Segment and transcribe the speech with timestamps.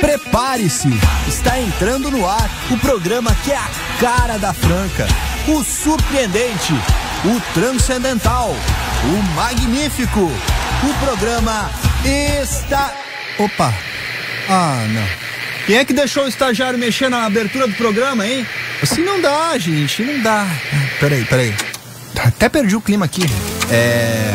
[0.00, 0.88] Prepare-se!
[1.26, 3.68] Está entrando no ar o programa que é a
[4.00, 5.06] cara da Franca,
[5.46, 6.72] o surpreendente,
[7.24, 8.54] o transcendental,
[9.04, 11.70] o magnífico, o programa
[12.04, 12.92] está.
[13.38, 13.72] Opa!
[14.48, 15.06] Ah, não.
[15.66, 18.46] Quem é que deixou o estagiário mexer na abertura do programa, hein?
[18.82, 20.46] Assim não dá, gente, não dá.
[20.98, 21.54] Peraí, peraí.
[22.24, 23.22] Até perdi o clima aqui.
[23.70, 24.30] É.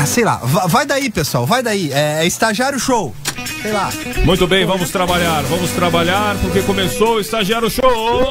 [0.00, 1.90] ah, Sei lá, Va- vai daí, pessoal, vai daí.
[1.92, 3.14] É, é estagiário show.
[3.62, 3.90] Sei lá.
[4.24, 8.22] Muito bem, vamos trabalhar, vamos trabalhar, porque começou o Estagiário Show!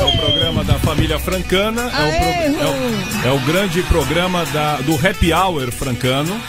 [0.00, 4.44] É o programa da família francana, é o, pro- é o- é o grande programa
[4.46, 6.40] da- do Happy Hour francano.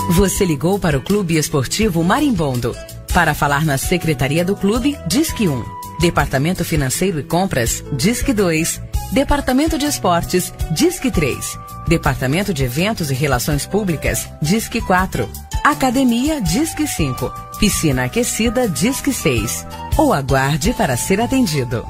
[0.09, 2.73] Você ligou para o Clube Esportivo Marimbondo.
[3.13, 5.63] Para falar na secretaria do clube, Disque 1.
[5.99, 8.81] Departamento Financeiro e Compras, Disque 2.
[9.11, 11.59] Departamento de Esportes, Disque 3.
[11.89, 15.29] Departamento de Eventos e Relações Públicas, Disque 4.
[15.63, 17.29] Academia, Disque 5.
[17.59, 19.67] Piscina Aquecida, Disque 6.
[19.97, 21.85] Ou aguarde para ser atendido.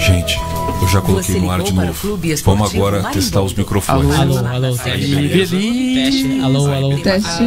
[0.00, 0.38] Gente,
[0.80, 2.18] eu já coloquei no ar de novo.
[2.44, 3.14] Vamos agora Marimbondo.
[3.14, 4.18] testar os microfones.
[4.18, 5.54] Alô, alô, teste.
[5.94, 6.40] Teste.
[6.42, 6.98] Alô, alô.
[6.98, 7.42] Teste.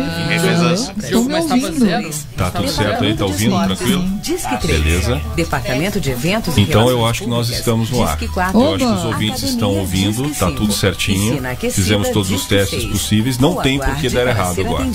[1.04, 2.12] Estão me ouvindo?
[2.36, 3.16] Tá tudo certo aí?
[3.16, 3.64] Tá ouvindo?
[3.64, 4.04] Tranquilo?
[4.22, 4.84] Disque 3.
[4.84, 5.22] Beleza.
[5.36, 8.18] Departamento de Eventos Então eu acho que nós estamos no ar.
[8.18, 8.60] Disque 4.
[8.60, 10.52] Eu acho que os ouvintes estão ouvindo, tá 5.
[10.54, 11.42] tudo certinho.
[11.72, 12.92] Fizemos todos os testes 6.
[12.92, 13.38] possíveis.
[13.38, 14.86] Não tem por que dar errado agora.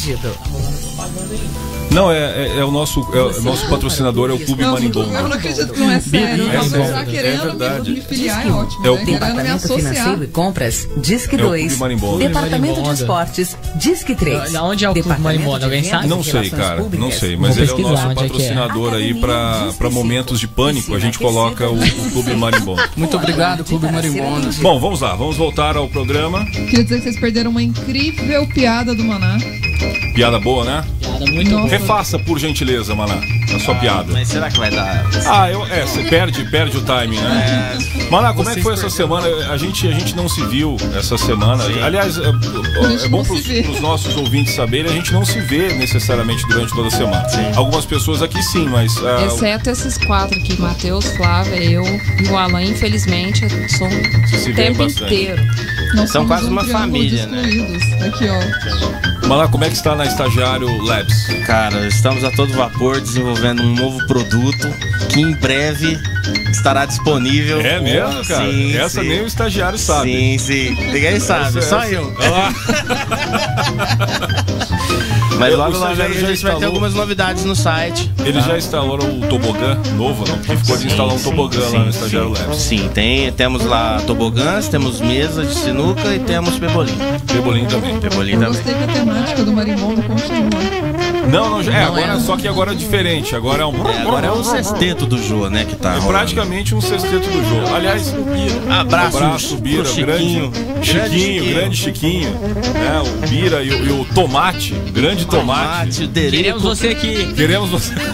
[1.96, 5.10] Não, é, é- é o nosso, é o nosso patrocinador é o Clube Não, Marimbondo.
[5.14, 6.44] eu não acredito que não é sério.
[6.50, 7.90] É é querendo verdade.
[7.90, 8.86] me, me filiar é ótimo.
[8.86, 9.04] É o né?
[9.06, 9.66] Departamento.
[9.66, 11.62] Financeiro e Compras, Disque É o 2.
[11.68, 12.18] Clube Marimbondo.
[12.18, 12.90] Departamento de.
[12.90, 14.52] Esportes, Disque 3.
[14.52, 16.06] Da- onde é o Clube de Alguém sabe?
[16.06, 18.14] Não sei, cara, não sei, mas ele é o nosso é é.
[18.14, 20.94] patrocinador aí pra momentos de pânico.
[20.94, 22.82] A gente coloca o, o Clube Marimbondo.
[22.94, 24.52] Muito obrigado, Clube Marimbondo.
[24.60, 26.44] Bom, vamos lá, vamos voltar ao programa.
[26.44, 29.38] Queria dizer que vocês perderam uma incrível piada do Maná.
[30.14, 30.84] Piada boa, né?
[31.00, 31.68] Piada muito Nossa.
[31.86, 33.20] Refaça, por gentileza, Maná,
[33.54, 34.12] a sua piada.
[34.12, 35.06] Mas será que vai dar?
[35.24, 37.78] Ah, eu, é, você perde, perde o timing, né?
[38.10, 39.28] Maná, como é que foi essa semana?
[39.52, 41.62] A gente, a gente não se viu essa semana.
[41.84, 43.34] Aliás, é, gente é bom para
[43.70, 47.24] os nossos ouvintes saberem, a gente não se vê necessariamente durante toda a semana.
[47.54, 48.92] Algumas pessoas aqui sim, mas.
[49.04, 54.78] ah, Exceto esses quatro aqui, Matheus, Flávia, eu e o Alan, infelizmente, são o tempo
[54.78, 55.14] bastante.
[55.14, 55.40] inteiro.
[55.94, 57.42] Nós São quase um uma família, né?
[58.08, 59.15] Aqui, ó.
[59.28, 61.26] Maná, como é que está na Estagiário Labs?
[61.46, 64.68] Cara, estamos a todo vapor desenvolvendo um novo produto
[65.12, 65.98] que em breve
[66.50, 67.60] estará disponível.
[67.60, 68.44] É mesmo, cara?
[68.50, 69.08] Sim, Essa sim.
[69.08, 70.10] nem o estagiário sabe.
[70.12, 70.70] Sim, sim.
[70.92, 72.14] Ninguém sabe, Essa- só essa- eu.
[72.20, 72.52] Ah,
[75.38, 76.64] Mas Eu- logo, logo já a gente vai ter instalou.
[76.64, 78.10] algumas novidades no site.
[78.24, 80.38] Ele já instalou o tobogã novo, não?
[80.38, 82.42] Porque ficou de Sim, instalar um sim, tobogã lá sim, no Estagiário sim.
[82.42, 82.58] Labs.
[82.58, 86.96] Sim, tem, temos lá tobogãs, temos mesa de sinuca e temos pebolim.
[87.30, 88.00] Pebolim também.
[88.00, 88.54] Pebolim Eu também.
[88.54, 91.15] gostei que a temática do marimbondo continua.
[91.30, 92.20] Não, não, é, agora, é.
[92.20, 93.34] só que agora é diferente.
[93.34, 93.86] Agora é um.
[93.88, 96.12] É, agora é o sexteto do Jô, né, que tá É rolando.
[96.12, 97.74] praticamente um sexteto do jogo.
[97.74, 98.14] Aliás,
[98.68, 100.52] Abraço, abraço, Bira, pro grande Chiquinho.
[100.82, 102.30] Chiquinho, grande Chiquinho.
[102.30, 106.06] né, o Bira e o, e o Tomate, grande Tomate.
[106.06, 106.30] Tomate.
[106.30, 107.32] Queremos você aqui.
[107.34, 107.92] Queremos você.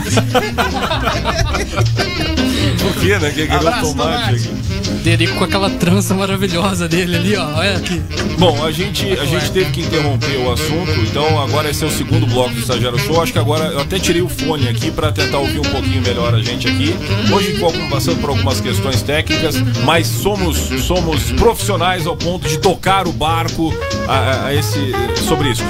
[2.82, 3.28] Por quê, né?
[3.30, 4.71] Que queremos Abraço, tomate Tomate.
[5.02, 7.44] Derico com aquela trança maravilhosa dele ali, ó.
[7.58, 8.00] Olha aqui.
[8.38, 11.90] Bom, a gente, a gente teve que interromper o assunto, então agora esse é o
[11.90, 13.20] segundo bloco do Estagiário Show.
[13.22, 16.34] Acho que agora eu até tirei o fone aqui para tentar ouvir um pouquinho melhor
[16.34, 16.94] a gente aqui.
[17.32, 17.58] Hoje
[17.90, 23.72] passando por algumas questões técnicas, mas somos, somos profissionais ao ponto de tocar o barco
[24.08, 24.92] a, a- esse,
[25.26, 25.62] sobre isso.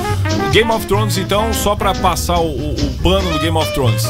[0.52, 4.04] Game of Thrones, então, só para passar o, o- o pano do Game of Thrones.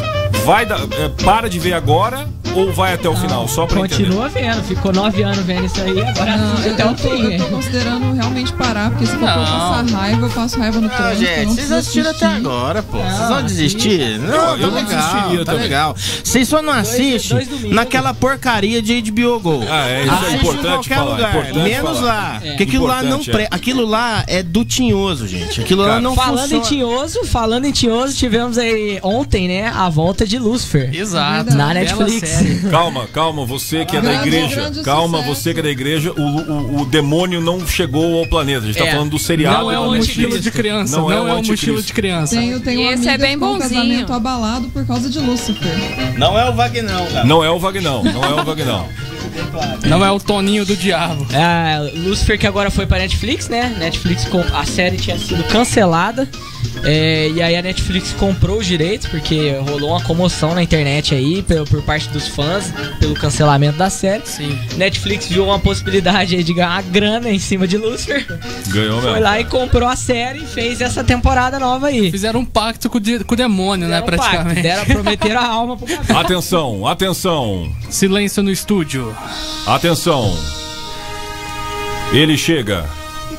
[0.45, 3.47] Vai dar, é, para de ver agora ou vai até o final?
[3.49, 3.89] Só entender.
[3.89, 7.09] Continua vendo, ficou nove anos vendo isso aí, agora Não, eu, até o eu tô,
[7.09, 7.51] eu tô fim.
[7.51, 11.21] considerando realmente parar, porque se for pra passar raiva, eu passo raiva no trânsito.
[11.25, 12.47] gente, não vocês assistiram até assistir.
[12.47, 12.99] agora, pô.
[12.99, 14.19] Vocês Não, vão desistir?
[14.19, 15.63] Não, Eu- tá eu não legal, desistiria tá também.
[15.63, 15.97] legal.
[16.25, 19.65] Vocês só não assistem naquela porcaria de HBO Go.
[19.69, 22.03] Ah, é, isso é Assiste em importante qualquer falar, lugar, importante menos falar.
[22.35, 22.41] lá.
[22.43, 23.25] Porque aquilo lá não é.
[23.25, 23.49] pre...
[23.51, 25.61] aquilo lá é do tinhoso, gente.
[25.61, 26.65] Aquilo lá Cara, não Falando em funciona.
[26.65, 30.91] Tinhoso, falando em Tinhoso, tivemos aí ontem, né, a volta de Lucifer.
[30.95, 31.55] Exato.
[31.55, 32.42] Na Netflix.
[32.71, 34.71] Calma, calma, você que é da igreja.
[34.85, 36.13] Calma, você que é da igreja.
[36.13, 38.65] O, o, o demônio não chegou ao planeta.
[38.65, 38.93] A gente tá É.
[38.93, 39.59] falando do seriado.
[39.59, 40.97] Não é um mochila de criança.
[40.97, 42.37] Não Não, é é um mochila de criança.
[42.37, 43.61] Tenho, tenho Esse é bem um bonzinho.
[43.81, 45.73] casamento abalado por causa de Lúcifer.
[46.19, 47.25] Não é o Vagnão, cara.
[47.25, 48.89] Não é o Vagnão, não é o Vagnão.
[49.87, 51.27] Não é o Toninho do Diabo.
[51.33, 53.75] É, Lucifer que agora foi pra Netflix, né?
[53.79, 56.29] Netflix a série tinha sido cancelada.
[56.85, 61.43] É, e aí a Netflix comprou os direitos, porque rolou uma comoção na internet aí
[61.43, 64.23] por, por parte dos fãs pelo cancelamento da série.
[64.27, 64.59] Sim.
[64.77, 68.27] Netflix viu uma possibilidade aí de ganhar grana em cima de Lucifer.
[68.69, 69.25] Ganhou Foi mesmo.
[69.25, 72.11] lá e comprou a série e fez essa temporada nova aí.
[72.11, 73.99] Fizeram um pacto com o, di- com o demônio, né?
[74.01, 74.63] Um pacto, Praticamente.
[74.63, 76.13] Deram, prometeram a alma pro café.
[76.15, 79.15] Atenção, atenção, Silêncio no estúdio.
[79.67, 80.37] atenção.
[82.13, 82.85] Ele chega,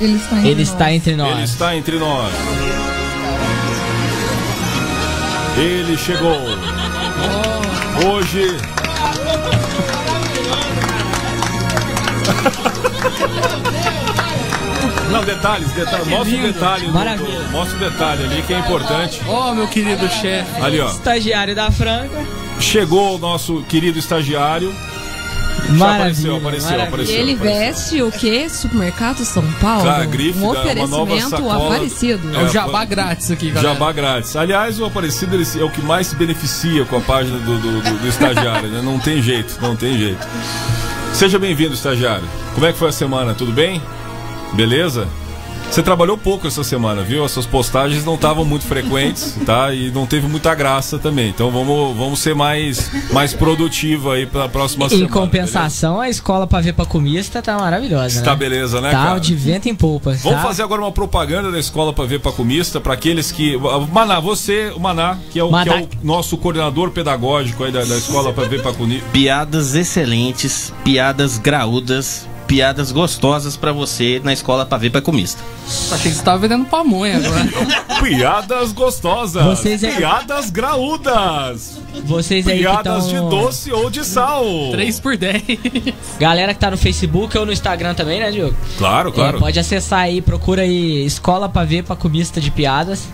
[0.01, 0.69] Ele está entre Ele nós.
[0.69, 1.33] está entre nós.
[1.35, 2.33] ele está entre nós.
[5.57, 6.41] Ele chegou.
[8.07, 8.57] Hoje.
[15.11, 16.07] Não, detalhes, detalhes.
[16.07, 16.87] Mostra o detalhe.
[16.87, 17.39] Maravilha.
[17.39, 19.21] do- Mostra o detalhe ali que é importante.
[19.27, 20.61] Ó, meu querido chefe.
[20.61, 20.89] Ali, ó.
[20.89, 22.25] Estagiário da Franca.
[22.59, 24.73] Chegou o nosso querido estagiário.
[25.65, 25.95] Já Maravilha.
[25.95, 26.87] apareceu, apareceu, maravilha.
[26.87, 27.15] apareceu.
[27.19, 27.59] Ele apareceu.
[27.75, 28.49] veste o quê?
[28.49, 29.83] Supermercado São Paulo?
[29.83, 31.65] Cara, grife um dá uma nova oferecimento sacola.
[31.75, 32.35] aparecido.
[32.37, 33.73] É É, o jabá grátis aqui, galera.
[33.73, 34.35] Jabá grátis.
[34.35, 37.81] Aliás, o Aparecido ele é o que mais se beneficia com a página do, do-
[37.81, 38.81] do- do estagiário, né?
[38.83, 40.27] Não tem jeito, não tem jeito.
[41.13, 42.25] Seja bem-vindo, estagiário.
[42.53, 43.33] Como é que foi a semana?
[43.33, 43.81] Tudo bem?
[44.53, 45.07] Beleza?
[45.73, 47.25] Você trabalhou pouco essa semana, viu?
[47.25, 49.73] As suas postagens não estavam muito frequentes, tá?
[49.73, 51.29] E não teve muita graça também.
[51.29, 55.07] Então vamos, vamos ser mais, mais produtivo aí pra próxima semana.
[55.07, 58.19] Em compensação, a escola pra ver pra comista tá maravilhosa, beleza?
[58.19, 58.25] né?
[58.25, 59.19] Tá beleza, né, Tá cara?
[59.19, 60.11] de vento em polpa.
[60.21, 60.43] Vamos tá?
[60.47, 63.57] fazer agora uma propaganda da escola para ver pacumista para aqueles que
[63.91, 65.73] Maná, você, o Maná, que é o, Maná.
[65.73, 69.07] que é o nosso coordenador pedagógico aí da, da escola para ver pacumista.
[69.11, 75.41] Piadas excelentes, piadas graúdas, piadas gostosas pra você na escola pra ver pra comista.
[75.91, 77.49] Achei que você tava vendendo pamonha agora.
[78.03, 83.07] Piadas gostosas, Vocês é- piadas graúdas, Vocês aí que piadas tão...
[83.07, 84.45] de doce ou de sal.
[84.71, 85.41] 3 por 10.
[86.19, 88.55] Galera que tá no Facebook ou no Instagram também, né, Diogo?
[88.77, 89.39] Claro, É, claro.
[89.39, 93.07] pode acessar aí, procura aí Escola pra ver pra comista de piadas.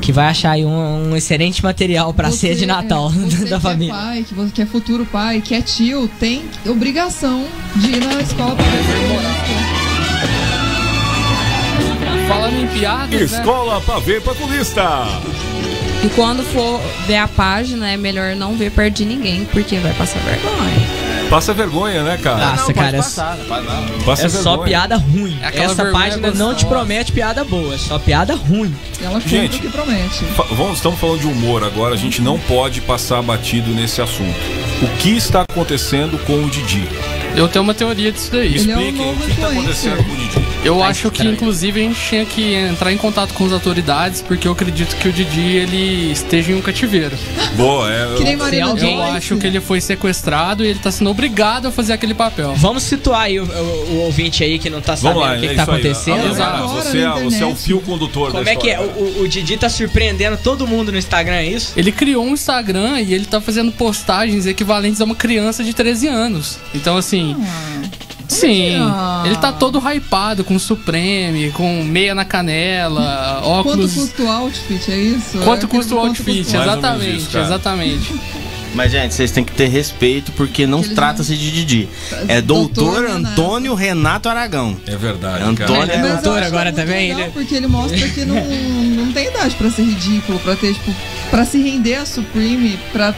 [0.00, 3.44] Que vai achar aí um, um excelente material pra Você- ceia de Natal é, você
[3.50, 3.92] da que família.
[3.92, 7.44] É pai, que, você, que é futuro pai, que é tio, tem obrigação
[7.74, 8.76] de ir na escola para ver
[12.28, 13.22] Falando em piadas, né?
[13.38, 14.82] Escola para ver pacumista.
[16.04, 19.92] E quando for ver a página, é melhor não ver perto de ninguém, porque vai
[19.94, 21.05] passar vergonha.
[21.28, 22.52] Passa vergonha, né, cara?
[22.52, 25.36] Nossa, cara, é, Passa é só piada ruim.
[25.42, 28.74] É aquela Essa página não te promete piada boa, é só piada ruim.
[29.02, 29.58] Ela Gente.
[29.58, 30.24] o que promete.
[30.36, 34.36] Fa- Vamos, estamos falando de humor agora, a gente não pode passar batido nesse assunto.
[34.82, 36.88] O que está acontecendo com o Didi?
[37.34, 38.54] Eu tenho uma teoria disso daí.
[38.54, 40.45] Ele é um Expliquem o que está acontecendo com o Didi.
[40.64, 41.34] Eu Ai, acho que, caralho.
[41.36, 45.08] inclusive, a gente tinha que entrar em contato com as autoridades, porque eu acredito que
[45.08, 47.16] o Didi ele esteja em um cativeiro.
[47.54, 48.14] Boa, é.
[48.16, 49.16] Que nem eu- Marina alguém- Eu Joyce.
[49.16, 52.52] acho que ele foi sequestrado e ele tá sendo obrigado a fazer aquele papel.
[52.56, 55.46] Vamos situar aí o, o- o ouvinte aí que não tá sabendo lá, o que,
[55.46, 55.68] é que tá aí.
[55.68, 56.26] acontecendo.
[56.30, 56.64] Exato.
[56.64, 58.72] Agora Você, é, você é o fio condutor Como da é que é?
[58.72, 58.92] história.
[58.96, 61.72] O, o- o Didi tá surpreendendo todo mundo no Instagram, é isso?
[61.76, 66.08] Ele criou um Instagram e ele tá fazendo postagens equivalentes a uma criança de 13
[66.08, 66.58] anos.
[66.74, 67.36] Então, assim.
[68.40, 69.22] Sim, Ah.
[69.26, 73.94] ele tá todo hypado com Supreme, com meia na canela, Quanto óculos.
[73.94, 75.38] custa o outfit, é isso?
[75.44, 76.38] Quanto É custa o quanto outfit?
[76.44, 78.14] custa Exatamente, isso, exatamente.
[78.74, 81.88] Mas, gente, vocês têm que ter respeito porque não trata-se de Didi.
[82.28, 83.10] É Doutor doutor.
[83.10, 84.76] Antônio Renato Aragão.
[84.86, 85.92] É verdade, Antônio cara.
[85.94, 87.30] é eu doutor agora também, legal, né?
[87.32, 88.34] Porque ele mostra que não,
[89.06, 90.94] não tem idade pra ser ridículo, pra ter, tipo,
[91.30, 93.14] pra se render a Supreme, pra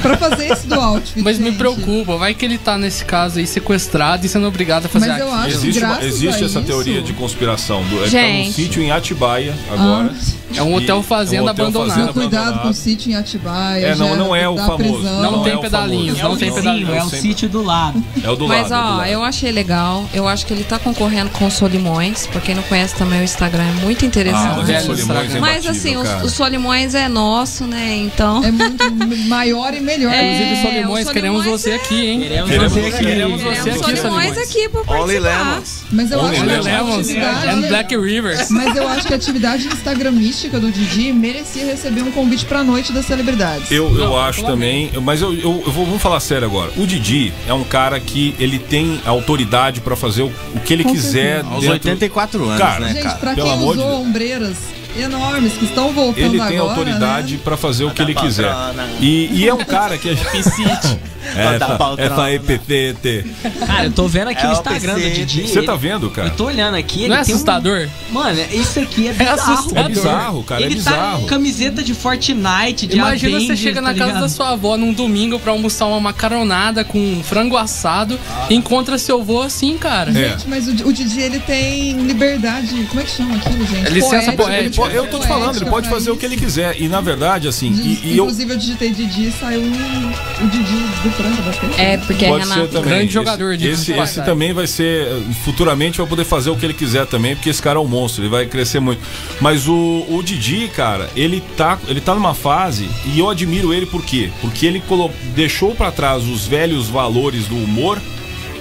[0.00, 1.22] Pra fazer esse do outfit.
[1.22, 1.58] Mas me gente.
[1.58, 5.18] preocupa, vai que ele tá nesse caso aí sequestrado e sendo obrigado a fazer Mas
[5.18, 5.40] eu aquilo.
[5.40, 7.82] acho Existe, uma- existe essa isso- teoria de conspiração.
[7.84, 8.52] Do, ele tá num Gente.
[8.52, 10.11] sítio em Atibaia agora.
[10.56, 11.88] É um hotel E- fazenda é um hotel abandonado.
[11.94, 12.74] fazenda Cuidado com o abandonado.
[12.74, 13.86] sítio em Atibaia.
[13.86, 14.94] É, não, não é o da famoso.
[15.00, 15.22] prisão.
[15.22, 16.90] Não tem é o pedalinhos, não tem É o pedalinhos.
[16.90, 18.02] é o sempre- sítio do lado.
[18.22, 18.72] É o do Mas lado.
[18.72, 19.08] é do ó, lado.
[19.10, 20.04] eu achei legal.
[20.12, 22.26] Eu acho que ele tá concorrendo com o Solimões.
[22.26, 24.56] Pra quem não conhece também o Instagram é muito Ah, interessante.
[24.56, 26.24] mas velho o Solimões é Mas assim, os- cara.
[26.24, 27.96] o, Solimões é nosso, né?
[27.96, 28.42] Então.
[28.44, 30.12] É muito maior e melhor.
[30.12, 32.20] É, Inclusive, o Solimões, queremos Solimões você é- aqui, hein?
[32.20, 33.04] Queremos, você aqui.
[33.04, 34.38] Queremos você aqui, Solimões Solimões.
[34.38, 35.62] aqui pra Only participar.
[35.92, 38.50] Mas eu Only acho que a atividade- Black Rivers.
[38.50, 42.92] Mas eu acho que a atividade instagramística do Didi merecia receber um convite pra noite
[42.92, 43.70] das celebridades.
[43.70, 46.72] Eu, eu Não, acho também, mas eu, eu, eu vou, vamos falar sério agora.
[46.76, 50.84] O Didi é um cara que ele tem autoridade pra fazer o, o que ele
[50.84, 51.48] Com quiser certeza.
[51.54, 51.72] Aos dentro.
[51.90, 53.16] 84 anos, Cara, né, Gente, cara?
[53.16, 54.06] pra quem de usou Deus.
[54.06, 54.56] ombreiras
[54.96, 57.40] enormes que estão voltando Ele agora, tem autoridade né?
[57.42, 58.52] pra fazer o que ele quiser.
[59.00, 60.08] E, e é um cara que.
[60.10, 60.14] é,
[61.58, 62.02] Da patrona.
[62.14, 63.24] F-A-E-P-T-T.
[63.66, 65.10] Cara, eu tô vendo aqui É Instagram do.
[65.10, 65.42] Didi.
[65.46, 66.28] Você tá vendo, cara?
[66.28, 67.88] Eu tô olhando aqui, ele Não é tem um- assustador?
[68.10, 69.52] Mano, isso aqui é bizarro.
[69.52, 69.84] assustador.
[69.84, 71.20] É bizarro, cara, ele é tá bizarro.
[71.22, 74.76] com camiseta de Fortnite, de Imagina você Avengers, chega na tá casa da sua avó
[74.76, 78.18] num domingo pra almoçar uma macaronada com frango assado
[78.50, 80.10] e encontra seu avô assim, cara.
[80.10, 80.30] É.
[80.30, 82.84] Gente, mas o, o Didi ele tem liberdade.
[82.88, 83.86] Como é que chama aquilo, gente?
[83.86, 84.81] É licença poética.
[84.82, 86.80] Pô, Eu tô te falando, ele pode fazer o que ele quiser.
[86.80, 88.24] E na verdade, assim, e, e eu.
[88.24, 91.80] Inclusive eu digitei Didi e saiu o Didi do Franca Basquete.
[91.80, 92.72] É, porque Pode a ser Renata.
[92.72, 92.88] também.
[92.90, 95.08] Grande Esse- jogador de esse, esse também vai ser.
[95.44, 98.22] Futuramente vai poder fazer o que ele quiser também, porque esse cara é um monstro,
[98.22, 99.00] ele vai crescer muito.
[99.40, 103.86] Mas o, o Didi, cara, ele tá, ele tá numa fase, e eu admiro ele
[103.86, 104.30] por quê?
[104.40, 108.00] Porque ele colo- deixou pra trás os velhos valores do humor.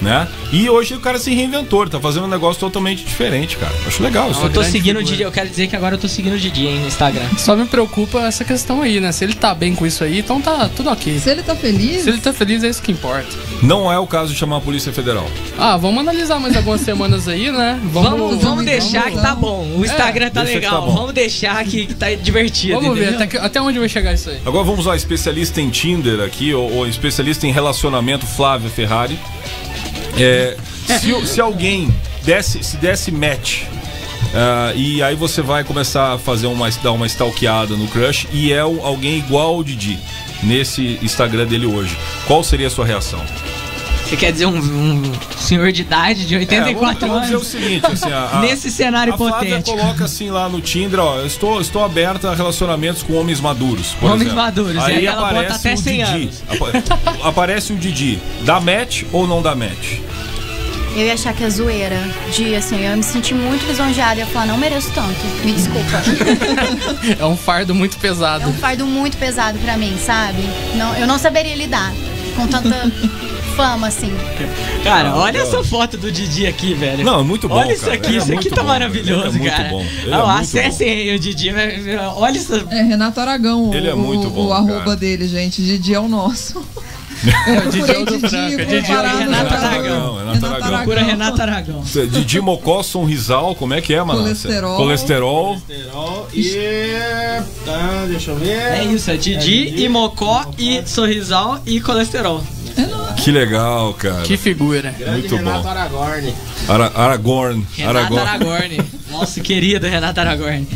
[0.01, 0.27] Né?
[0.51, 3.71] E hoje o cara se reinventou, tá fazendo um negócio totalmente diferente, cara.
[3.85, 4.41] Acho legal isso.
[4.41, 5.03] Eu tô seguindo o figura.
[5.05, 7.21] Didi, eu quero dizer que agora eu tô seguindo o Didi hein, no Instagram.
[7.37, 9.11] Só me preocupa essa questão aí, né?
[9.11, 11.19] Se ele tá bem com isso aí, então tá tudo ok.
[11.19, 13.29] Se ele tá feliz, Se ele tá feliz, é isso que importa.
[13.61, 15.29] Não é o caso de chamar a Polícia Federal.
[15.57, 17.79] Ah, vamos analisar mais algumas semanas aí, né?
[17.83, 19.67] Vamos, Vamos, vamos deixar que tá bom.
[19.77, 20.87] O Instagram tá deixa que legal.
[20.87, 22.73] tá vamos deixar que, que tá divertido.
[22.81, 23.19] vamos ver entendeu?
[23.19, 24.39] até, que- até onde vai chegar isso aí.
[24.43, 29.19] Agora vamos ao especialista em Tinder aqui, ou, ou especialista em relacionamento Flávio Ferrari.
[30.17, 30.57] É,
[30.99, 33.63] se, se alguém desse, se desse match.
[34.33, 38.51] ah, e aí você vai começar a fazer uma, dar uma stalkeada no crush e
[38.51, 39.97] é alguém igual ao Didi
[40.43, 41.97] nesse Instagram dele hoje.
[42.27, 43.21] Qual seria a sua reação?
[44.11, 45.01] Você quer dizer um, um
[45.37, 47.47] senhor de idade de É, 84 vamos, vamos dizer o anos?
[47.47, 49.77] seguinte, assim, a, a- Nesse cenário a Flávia hipotético.
[49.77, 53.95] coloca assim lá no Tinder, ó, eu estou, estou aberta a relacionamentos com homens maduros.
[53.97, 54.35] por Homens exemplo.
[54.43, 56.11] maduros, e Aí, aí ela bota aparece até o 100 Didi.
[56.23, 56.43] anos.
[56.49, 58.19] Apa- aparece o Didi.
[58.43, 59.99] Dá match ou não dá match?
[60.93, 61.97] Eu ia achar que é zoeira.
[62.35, 64.15] De assim, eu ia me senti muito lisonjeada.
[64.19, 65.25] Eu ia falar, não mereço tanto.
[65.45, 66.03] Me desculpa.
[67.17, 68.49] É um fardo muito É pesado.
[68.49, 70.43] um fardo muito pesado pra mim, sabe?
[70.75, 71.93] Não, eu não saberia lidar
[72.35, 72.91] com tanta
[73.55, 74.11] fama assim.
[74.83, 75.47] Cara, Ah, olha não.
[75.47, 77.03] essa foto do Didi aqui, velho.
[77.03, 77.95] Não, é muito bom, Olha isso cara.
[77.95, 79.69] aqui, Ele é isso aqui muito tá bom, maravilhoso, ele é muito cara.
[79.69, 81.51] bom, ele é Não, muito acessem aí o Didi.
[81.51, 82.53] vai- Olha isso.
[82.69, 84.95] é Renato Aragão o, Ele é muito o- bom, o arroba cara.
[84.95, 85.61] dele, gente.
[85.61, 86.61] Didi é o nosso.
[87.45, 88.65] É, o Didi é o do Franca.
[88.65, 90.69] Didi é o Renato cara- Aragão, Renato Aragão.
[90.77, 91.83] Procura Renato Aragão.
[92.09, 94.21] Didi Mocó, Sonrisal, como é que é, mano?
[94.21, 94.75] Colesterol.
[94.77, 95.61] Colesterol.
[96.33, 96.57] E.
[97.63, 98.49] Tá, deixa eu ver.
[98.57, 102.41] É isso, é Didi, e Mocó, e Sorrisal e colesterol.
[103.23, 104.23] Que legal, cara.
[104.23, 104.93] Que figura.
[105.11, 105.69] Muito Renato bom.
[105.69, 106.33] Aragorn.
[106.67, 107.67] Ara Aragorn.
[107.75, 108.27] Renato Aragorn.
[108.27, 108.81] Aragorn.
[109.11, 110.67] Nosso querido Renato Aragorn.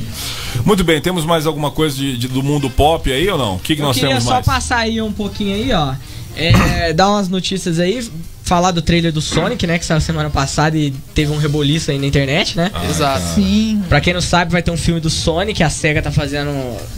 [0.64, 3.56] Muito bem, temos mais alguma coisa de, de- do mundo pop aí ou não?
[3.56, 4.46] O que, que Eu nós queria temos só mais?
[4.46, 5.94] passar aí um pouquinho aí, ó.
[6.36, 8.08] É, dar umas notícias aí.
[8.46, 9.80] Falar do trailer do Sonic, né?
[9.80, 12.70] Que saiu semana passada e teve um reboliço aí na internet, né?
[12.76, 13.26] Ah, Exato.
[13.34, 13.82] Sim.
[13.90, 16.50] Pra quem não sabe, vai ter um filme do Sonic, a SEGA tá fazendo.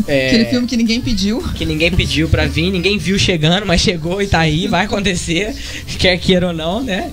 [0.06, 1.42] é, Aquele filme que ninguém pediu.
[1.56, 5.56] que ninguém pediu pra vir, ninguém viu chegando, mas chegou e tá aí, vai acontecer,
[5.98, 7.12] quer queira ou não, né?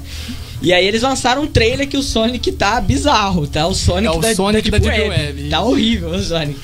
[0.60, 3.66] E aí eles lançaram um trailer que o Sonic tá bizarro, tá?
[3.68, 5.26] O Sonic, É o da, Sonic da da Deep Deep Web.
[5.38, 5.48] Web.
[5.50, 6.58] Tá horrível o Sonic.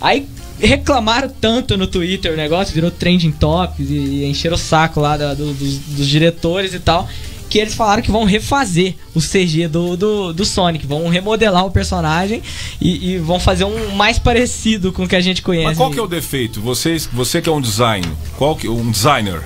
[0.00, 0.24] Aí
[0.60, 5.16] reclamaram tanto no Twitter o negócio, virou trending topics e, e encheram o saco lá
[5.16, 7.08] da- do- dos, dos diretores e tal.
[7.48, 11.70] Que eles falaram que vão refazer o CG do, do, do Sonic, vão remodelar o
[11.72, 12.40] personagem
[12.80, 15.64] e, e vão fazer um mais parecido com o que a gente conhece.
[15.66, 16.60] Mas qual que é o defeito?
[16.60, 18.06] Vocês, você que é um design,
[18.38, 19.42] qual que, um designer,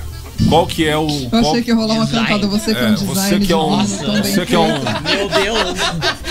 [0.49, 1.07] qual que é o...
[1.07, 2.27] Eu qual- achei que ia rolar uma Design.
[2.27, 2.47] cantada.
[2.47, 3.15] Você que é um É, design.
[3.15, 3.85] você que é um,
[4.23, 5.79] você que é um, Meu Deus!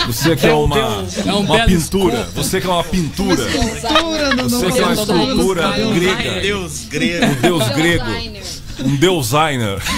[0.06, 0.78] você que é uma,
[1.26, 4.92] É um uma pintura, você que é uma pintura, Escultura no você que é uma
[4.94, 7.26] escultura grega, Deus grego.
[7.26, 8.04] um deus grego,
[8.84, 9.78] um deusigner.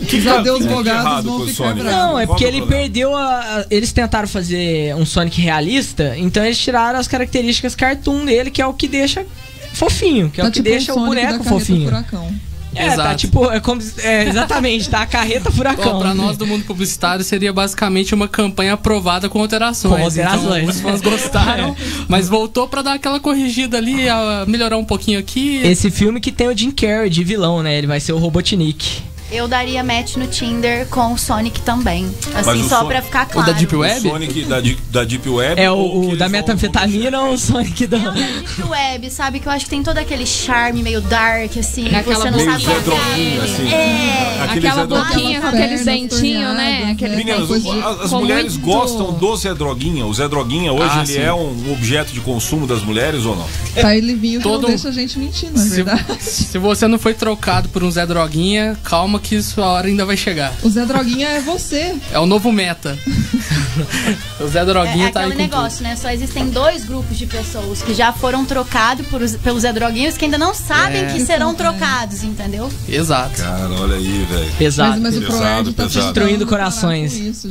[0.00, 1.74] O que Os tá- adeus o que tá bogados vão ficar.
[1.76, 2.82] Não, é porque que o ele problema?
[2.82, 8.24] perdeu a, a- Eles tentaram fazer um Sonic realista, então eles tiraram as características cartoon
[8.24, 9.24] dele, que é o que deixa
[9.72, 11.84] fofinho, que é Tá o que tipo deixa o boneco carreta fofinho.
[11.84, 12.34] furacão.
[12.74, 13.16] É, tá Exato.
[13.16, 15.96] tipo, é como, é, exatamente, tá a carreta furacão.
[15.96, 19.94] Ó, pra nós do mundo publicitário seria basicamente uma campanha aprovada com alterações.
[19.94, 20.62] Com alterações.
[20.62, 21.76] Então, os fãs gostaram,
[22.08, 25.60] mas voltou pra dar aquela corrigida ali, a melhorar um pouquinho aqui.
[25.62, 27.76] Esse filme que tem o Jim Carrey de vilão, né?
[27.76, 29.02] Ele vai ser o Robotnik.
[29.32, 32.06] Eu daria match no Tinder com o Sonic também.
[32.34, 33.52] Assim, o só Son- pra ficar O claro.
[33.52, 34.00] da Deep O Web?
[34.08, 35.60] Sonic da, Deep- da Deep Web.
[35.60, 37.98] É o, o da metanfetamina ou o Sonic da.
[37.98, 39.40] Não, da Deep Web, sabe?
[39.40, 41.88] Que eu acho que tem todo aquele charme meio dark, assim.
[41.88, 43.44] É aquela você não Meio sabe Zé qual Droguinha, é.
[43.44, 43.68] assim.
[43.72, 44.42] É.
[44.44, 46.90] Aquele Aquela boquinha com aqueles dentinhos, né?
[46.92, 47.16] Aquele?
[47.16, 47.54] Meninas, o-
[47.88, 50.04] as, as mulheres muito- gostam do Zé Droguinha.
[50.04, 51.20] O Zé Droguinha hoje Ah, ele sim.
[51.20, 53.46] é um objeto de consumo das mulheres ou não?
[53.80, 56.04] Tá ele vinho que Todo- não deixa a gente mentir, na Se, verdade.
[56.20, 60.16] se você não foi trocado por um Zé Droguinha, calma que sua hora ainda vai
[60.16, 60.52] chegar.
[60.62, 61.94] O Zé Droguinha é você.
[62.12, 62.98] É o novo meta.
[64.40, 65.56] o Zé É, Droguinha é tá aí aquele com tudo.
[65.62, 65.96] negócio, né?
[65.96, 70.16] Só existem dois grupos de pessoas que já foram trocados por, os- pelos Zé Droguinhos
[70.16, 71.12] que ainda não sabem É.
[71.12, 72.70] que serão trocados, entendeu?
[72.88, 73.36] Exato.
[73.40, 74.52] Cara, olha aí, velho.
[74.58, 75.00] Pesado.
[75.00, 76.04] Mas, mas o Pesado, tá pesado.
[76.06, 77.12] Destruindo corações.
[77.14, 77.48] Isso.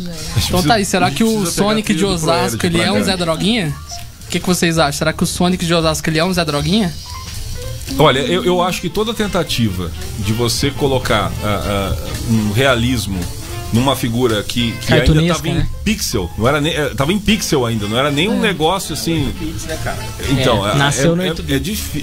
[0.48, 3.02] Então tá aí, será que o Sonic de Osasco ele é um.
[3.04, 3.74] Zé Droguinha?
[4.26, 4.94] O que, que vocês acham?
[4.94, 6.94] Será que o Sonic de Osasco ele é um Zé Droguinha?
[7.98, 13.20] Olha, eu, eu acho que toda tentativa de você colocar ah, ah, um realismo
[13.74, 15.68] numa figura que, que ainda estava em né?
[15.84, 19.32] pixel, não era nem, eh, tava em pixel ainda, não era nem um negócio assim.
[20.30, 21.56] Então, É, é, nasceu é, no é, 8 é,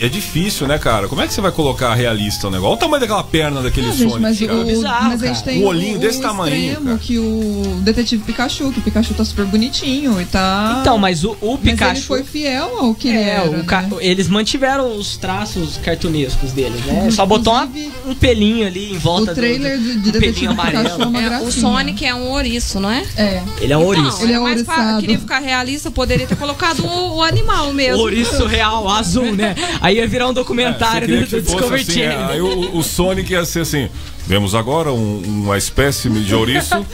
[0.06, 1.08] é difícil, né, cara?
[1.08, 2.68] Como é que você vai colocar realista o negócio?
[2.70, 4.54] Olha o tamanho daquela perna daquele Não, gente, Sonic, mas, cara.
[4.54, 5.52] o, bizarro, mas a gente cara.
[5.52, 6.98] tem Um olhinho o, desse o tamanho, cara.
[6.98, 10.78] que o detetive Pikachu, que o Pikachu tá super bonitinho e tá...
[10.80, 11.92] Então, mas o, o Mas Pikachu.
[11.92, 13.90] ele foi fiel ao que ele É, era, o ca- né?
[14.00, 17.10] eles mantiveram os traços cartunescos deles, né?
[17.10, 17.68] Só botou uma-
[18.06, 20.80] um pelinho ali em volta O trailer do, de, um de pelinho Detetive Pikachu é
[20.80, 21.08] amarelo.
[21.08, 21.50] uma É, gracinha.
[21.58, 23.04] O Sonic é um ouriço, não é?
[23.16, 23.42] É.
[23.60, 24.18] Ele é um ouriço.
[24.18, 25.00] Não, Ele é mais ouriçado.
[25.00, 27.98] queria ficar realista, poderia ter colocado o, o animal mesmo.
[28.02, 29.54] Ouriço real, azul, né?
[29.80, 32.28] Aí ia virar um É, documentário queria do, Discovery assim, é, Channel.
[32.30, 33.88] aí o, o Sonic ia ser assim.
[34.26, 36.84] Vemos agora um- uma espécime de ouriço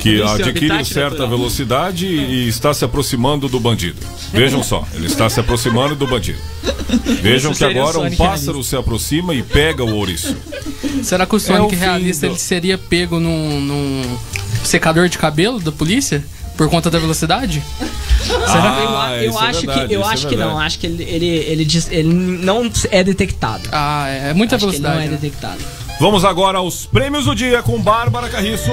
[0.00, 1.28] que é adquire certa natural.
[1.28, 3.98] velocidade e está se aproximando do bandido.
[4.32, 6.38] Vejam só, ele está se aproximando do bandido.
[7.22, 10.34] Vejam Isso que o agora um pássaro se aproxima e pega o ouriço.
[11.02, 14.18] Será que o É Sonic o fim realista do- ele seria pego num, num
[14.64, 16.24] secador de cabelo da polícia?
[16.56, 17.62] Por conta da velocidade?
[18.46, 20.58] Ah, eu é acho verdade, que, eu isso é acho que não.
[20.58, 23.66] Acho que ele, ele, ele, diz- ele não é detectado.
[23.72, 25.06] Ah, é muita acho que ele não velocidade.
[25.06, 25.16] é né?
[25.20, 25.58] detectado.
[26.00, 28.70] Vamos agora aos prêmios do dia com Bárbara Carriço.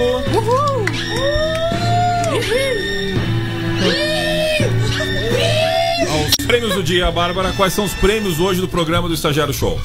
[6.09, 9.77] Aos prêmios do dia, Bárbara, quais são os prêmios hoje do programa do Estagiário Show?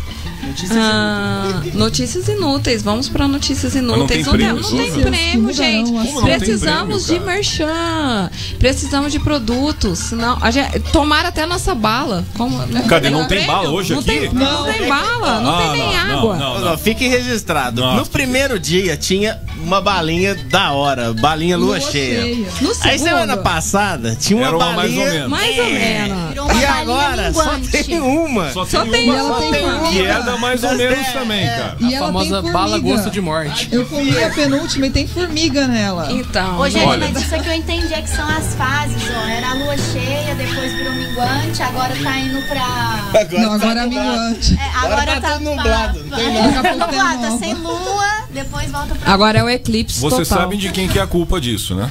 [0.73, 2.83] Ah, notícias inúteis.
[2.83, 3.99] Vamos pra notícias inúteis.
[4.01, 5.03] não tem não, prêmio, não tem Suzy?
[5.03, 5.91] prêmio, Não, gente.
[5.91, 8.31] não tem Precisamos prêmio, de merchan.
[8.59, 9.99] Precisamos de produtos.
[9.99, 12.25] Senão, a gente, tomar até nossa bala.
[12.37, 13.11] Como, não Cadê?
[13.11, 13.47] Não tem prêmio?
[13.47, 14.09] bala hoje não aqui?
[14.21, 16.37] Tem, não, tem bala, não Ah, tem nem não, água.
[16.37, 16.79] Não, não, Não, não.
[16.79, 17.81] fique registrado.
[17.81, 22.37] Nossa, no primeiro dia tinha uma balinha da hora, balinha lua, cheia.
[22.61, 25.05] No Aí semana passada tinha uma uma mais balinha.
[25.07, 25.29] ou menos.
[25.31, 26.29] mais ou menos.
[26.29, 28.51] Virou uma E agora só tem uma.
[28.53, 29.65] Só tem tem uma, ela só tem tem
[30.33, 31.57] é da mais ou menos também, é.
[31.57, 31.77] cara.
[31.81, 33.69] E A ela famosa bala gosto de morte.
[33.73, 36.11] Eu comi a penúltima e tem formiga nela.
[36.13, 37.09] Então, Ô, gente, Olha.
[37.09, 39.29] mas isso aqui eu entendi é que são as fases, ó.
[39.29, 43.39] Era a lua cheia, depois virou minguante, agora tá indo pra.
[43.39, 44.59] Não, agora é minguante.
[44.59, 46.59] É, agora, Agora tá tá, nublado, não tem é, nada.
[46.59, 49.13] A tá nublado, tá sem lua, depois volta pra.
[49.13, 51.91] agora é o eclipse Vocês sabem de quem que é a culpa disso, né?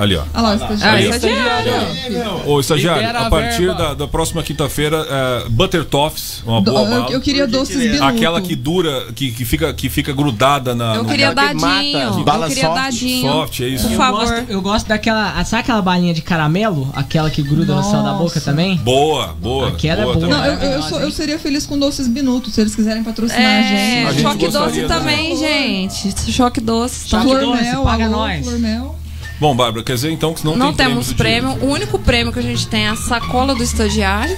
[0.00, 0.22] Ali, ó.
[0.34, 1.10] Olha lá, o Ah, estagiário.
[1.10, 2.42] estagiário.
[2.46, 6.70] Ô, estagiário, Libera a a partir da, da próxima quinta-feira, é, Butter Toffs, uma Do-
[6.72, 7.12] boa eu, bala.
[7.12, 8.04] eu queria doces binuto.
[8.04, 10.94] Aquela que dura, que, que, fica, que fica grudada na.
[10.96, 12.24] Eu no- queria que dadinho.
[12.24, 13.32] bala Eu queria soft, dadinho.
[13.32, 13.84] soft, é isso.
[13.84, 14.20] Por Eu favor.
[14.20, 15.44] gosto, eu gosto daquela.
[15.44, 16.88] Sabe aquela balinha de caramelo?
[16.94, 18.40] Aquela que gruda no céu da boca Nossa.
[18.40, 18.76] também?
[18.78, 19.68] Boa, boa.
[19.68, 20.14] Aquela é boa.
[20.16, 20.30] também.
[20.30, 23.44] Não, eu, eu, sou- eu seria feliz com doces binutos, se eles quiserem patrocinar a
[23.44, 24.06] É, gente.
[24.08, 26.32] A gente choque doce também, gente.
[26.32, 27.08] Choque doce.
[27.08, 27.46] Choque também.
[27.72, 28.46] doce, paga nós.
[28.46, 28.96] Flormel.
[29.40, 31.16] Bom, Bárbara, quer dizer então que não, Não tem temos dia.
[31.16, 31.52] prêmio.
[31.62, 34.36] O único prêmio que a gente tem é a sacola do estagiário,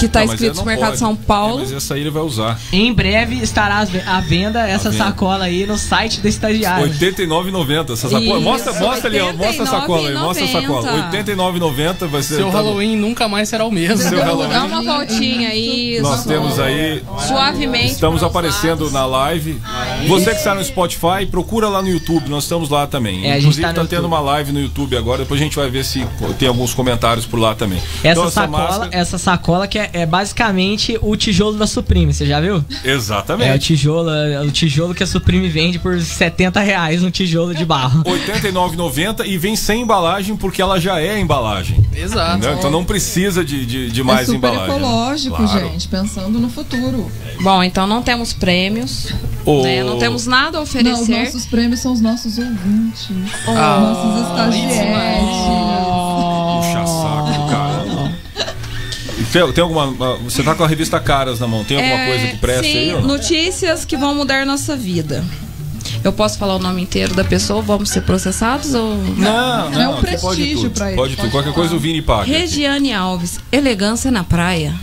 [0.00, 0.98] que tá Não, mas escrito no Mercado pode.
[0.98, 1.58] São Paulo.
[1.58, 2.58] É, mas essa aí ele vai usar.
[2.72, 5.04] Em breve estará à venda essa venda.
[5.04, 6.86] sacola aí no site do estagiário.
[6.86, 8.20] R$ 89,90 essa sacola.
[8.20, 8.40] Isso.
[8.40, 11.10] Mostra, mostra ali, ó, mostra a sacola aí, mostra a sacola.
[11.10, 12.34] R$ 89,90 vai ser.
[12.34, 12.56] Seu tá bom.
[12.64, 13.98] Halloween nunca mais será o mesmo.
[13.98, 14.48] Seu Halloween.
[14.48, 16.02] Dá uma voltinha, isso.
[16.02, 17.00] Nós temos aí.
[17.28, 17.92] Suavemente.
[17.92, 18.92] Estamos aparecendo lados.
[18.92, 19.60] na live
[20.08, 23.24] Você que está no Spotify, procura lá no YouTube, nós estamos lá também.
[23.26, 24.12] É, a gente Inclusive tá tá, no tendo YouTube.
[24.14, 26.06] uma live no YouTube agora, depois a gente vai ver se
[26.38, 27.78] tem alguns comentários por lá também.
[28.02, 32.26] Essa Então, sacola, máscara- essa sacola que é, é basicamente o tijolo da Supreme, você
[32.26, 32.64] já viu?
[32.84, 33.50] Exatamente.
[33.50, 37.54] É o tijolo, é o tijolo que a Supreme vende por 70 reais um tijolo
[37.54, 38.02] de barro.
[38.08, 38.12] R$
[38.50, 41.84] 89,90 e vem sem embalagem porque ela já é a embalagem.
[41.94, 42.38] Exato.
[42.38, 42.56] Entendeu?
[42.58, 44.76] Então não precisa de, de, de mais é super embalagem.
[44.76, 45.68] ecológico, Claro.
[45.68, 47.10] gente, pensando no futuro.
[47.40, 49.12] Bom, então não temos prêmios,
[49.44, 49.82] Ô, né?
[49.82, 51.24] Não temos nada a Não, os oferecer.
[51.24, 53.08] nossos prêmios são os nossos ouvintes.
[53.48, 55.30] Ah, nossos estagiários.
[56.56, 57.82] Puxa saco, cara.
[59.18, 59.86] E Tem, tem alguma.
[60.24, 62.78] Você tá com a revista Caras na mão, tem alguma É, coisa que presta sim,
[62.78, 62.94] aí?
[62.94, 63.08] Ou não?
[63.08, 65.24] notícias que vão mudar nossa vida.
[66.04, 67.62] Eu posso falar o nome inteiro da pessoa?
[67.62, 70.70] Vamos ser processados ou Não, não, É um prestígio tudo.
[70.72, 71.20] pra ele, Pode tudo.
[71.22, 72.22] pode Qualquer coisa o Vini paga.
[72.22, 72.32] aqui.
[72.32, 74.74] Regiane Alves, elegância na praia.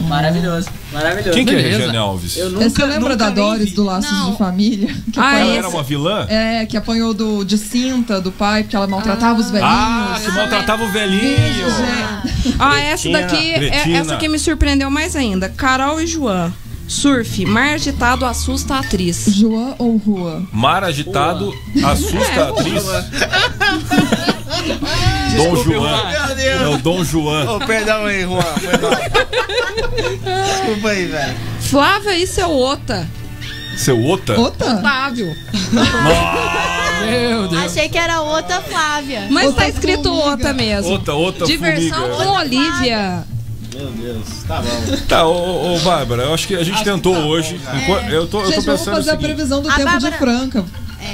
[0.00, 1.32] Maravilhoso, maravilhoso.
[1.32, 1.76] Quem que é Beleza.
[1.78, 2.36] Regiane Alves?
[2.36, 3.74] Eu Você lembra nunca da Doris vi.
[3.76, 4.32] do Laços Não.
[4.32, 4.88] de Família?
[5.12, 6.26] Que Ah, Ela era uma vilã?
[6.28, 9.72] É, que apanhou do, de cinta do pai, porque ela maltratava os velhinhos.
[9.74, 11.66] Ah, que maltratava o velhinho.
[11.70, 13.98] Gente, Ah, essa daqui, é, Cretina.
[13.98, 15.48] essa aqui me surpreendeu mais ainda.
[15.48, 16.52] Carol e João.
[16.88, 19.24] Surf, mar agitado assusta a atriz.
[19.28, 20.46] João ou Rua?
[20.52, 21.52] Mar agitado
[21.84, 22.84] assusta a atriz.
[25.36, 25.74] Dom Juan.
[25.80, 26.12] Juan.
[26.40, 27.50] É o Dom Juan.
[27.52, 28.42] Ô, perdão aí, Juan.
[30.24, 31.36] Desculpa aí, velho.
[31.60, 33.06] Flávia e seu Ota.
[33.76, 34.40] Seu Ota?
[34.40, 34.74] Ota?
[34.78, 35.36] Otávio.
[37.08, 37.62] Meu Deus.
[37.64, 39.26] Achei que era outra Flávia.
[39.30, 40.28] Mas Outra tá escrito formiga.
[40.30, 40.92] Ota mesmo.
[40.94, 42.24] Ota, Ota, Diversão formiga.
[42.24, 43.24] com Olivia.
[43.74, 44.96] Meu Deus, tá bom.
[45.06, 47.56] Tá, ô, ô, Bárbara, eu acho que a gente tentou hoje.
[47.74, 49.26] Enqu- Eu tô, eu tô Gente, vamos pensando o fazer a seguinte.
[49.26, 50.64] previsão do A tempo Bárbara- de Franca.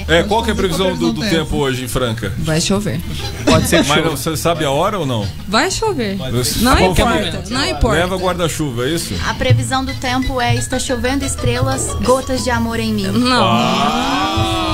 [0.09, 2.33] É, qual que é a previsão do, do tempo tempo hoje em Franca?
[2.39, 3.01] Vai chover.
[3.45, 4.17] Pode ser que Mas chova.
[4.17, 5.27] você sabe a hora ou não?
[5.49, 6.17] Vai chover.
[6.17, 6.87] Não qual é?
[6.87, 7.97] importa, não importa.
[7.99, 9.15] Leva guarda-chuva, é isso?
[9.29, 13.09] A previsão do tempo é está chovendo estrelas, gotas de amor em mim.
[13.09, 13.45] Não.
[13.45, 14.72] Ah.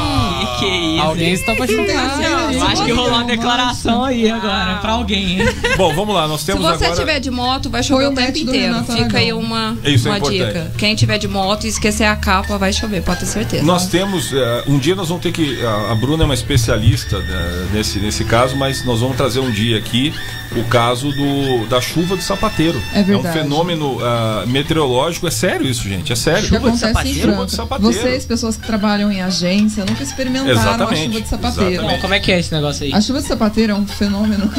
[0.58, 1.02] Que é isso?
[1.02, 2.52] Alguém está apaixonado.
[2.52, 5.48] Eu acho que rolou uma declaração aí agora pra alguém, hein?
[5.76, 7.00] Bom, vamos lá, nós Se temos você agora.
[7.00, 8.74] tiver de moto, vai chover o o tempo inteiro.
[8.84, 10.46] Fica aí uma, Isso é uma importante.
[10.46, 10.72] dica.
[10.76, 13.62] Quem tiver de moto e esquecer a capa, vai chover, pode ter certeza.
[13.64, 14.32] Nós temos.
[14.32, 15.64] eh, um dia nós vamos ter que.
[15.64, 19.50] A, a Bruna é uma especialista né, nesse, nesse caso, mas nós vamos trazer um
[19.50, 20.12] dia aqui
[20.56, 22.80] o caso do, da chuva do sapateiro.
[22.94, 23.28] É verdade.
[23.38, 25.26] um fenômeno ah, meteorológico.
[25.26, 26.12] É sério isso, gente.
[26.12, 26.48] É sério.
[26.48, 27.48] Que acontece em Chuva de Franca.
[27.48, 27.92] sapateiro.
[27.92, 31.72] Vocês, pessoas que trabalham em agência, nunca experimentaram Exatamente, a chuva de sapateiro.
[31.72, 32.00] exatamente.
[32.00, 32.92] Como é que é esse negócio aí?
[32.92, 34.50] A chuva de sapateiro é um fenômeno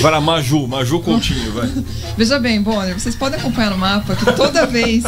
[0.00, 1.68] Vai lá, Maju, Maju Coutinho, vai.
[2.16, 5.04] Veja bem, Bonner, vocês podem acompanhar no mapa que toda vez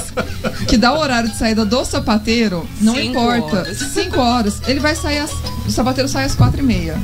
[0.67, 3.79] que dá o horário de saída do sapateiro, não Cinco importa, horas.
[3.79, 5.31] 5 horas, ele vai sair às,
[5.67, 6.99] o sapateiro sai às quatro e meia.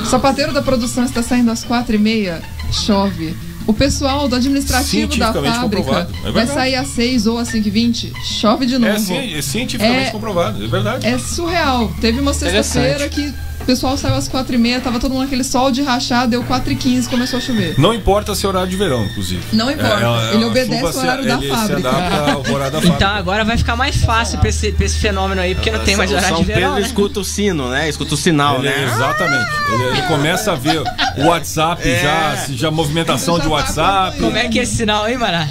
[0.00, 2.40] O sapateiro da produção está saindo às quatro e meia,
[2.72, 3.36] chove.
[3.66, 7.70] O pessoal do administrativo da fábrica é vai sair às 6 ou às 5 e
[7.70, 8.92] 20 chove de novo.
[8.92, 11.06] É, ci- é cientificamente É- comprovado, é verdade.
[11.06, 11.90] É surreal.
[12.00, 13.32] Teve uma sexta-feira que
[13.64, 16.44] o pessoal saiu às quatro e meia, tava todo mundo naquele sol de rachar, deu
[16.44, 17.74] 4 e 15 começou a chover.
[17.78, 19.42] Não importa se é horário de verão, inclusive.
[19.54, 21.80] Não importa, É, é, ele a obedece o se- horário da ele fábrica.
[21.80, 22.88] Se adapta ao horário da fábrica.
[22.96, 25.96] Então agora vai ficar mais fácil pra esse, pra esse fenômeno aí, porque não tem
[25.96, 26.86] mais horário São de verão, Pedro né?
[26.86, 27.88] escuta o sino, né?
[27.88, 28.84] Escuta o sinal, Ele- né?
[28.84, 29.50] Exatamente.
[29.72, 30.82] Ele, ele começa a ver
[31.16, 32.02] o WhatsApp É.
[32.02, 34.18] já, se já movimentação de Já tá WhatsApp.
[34.20, 35.48] Como é que é esse sinal aí, Mará?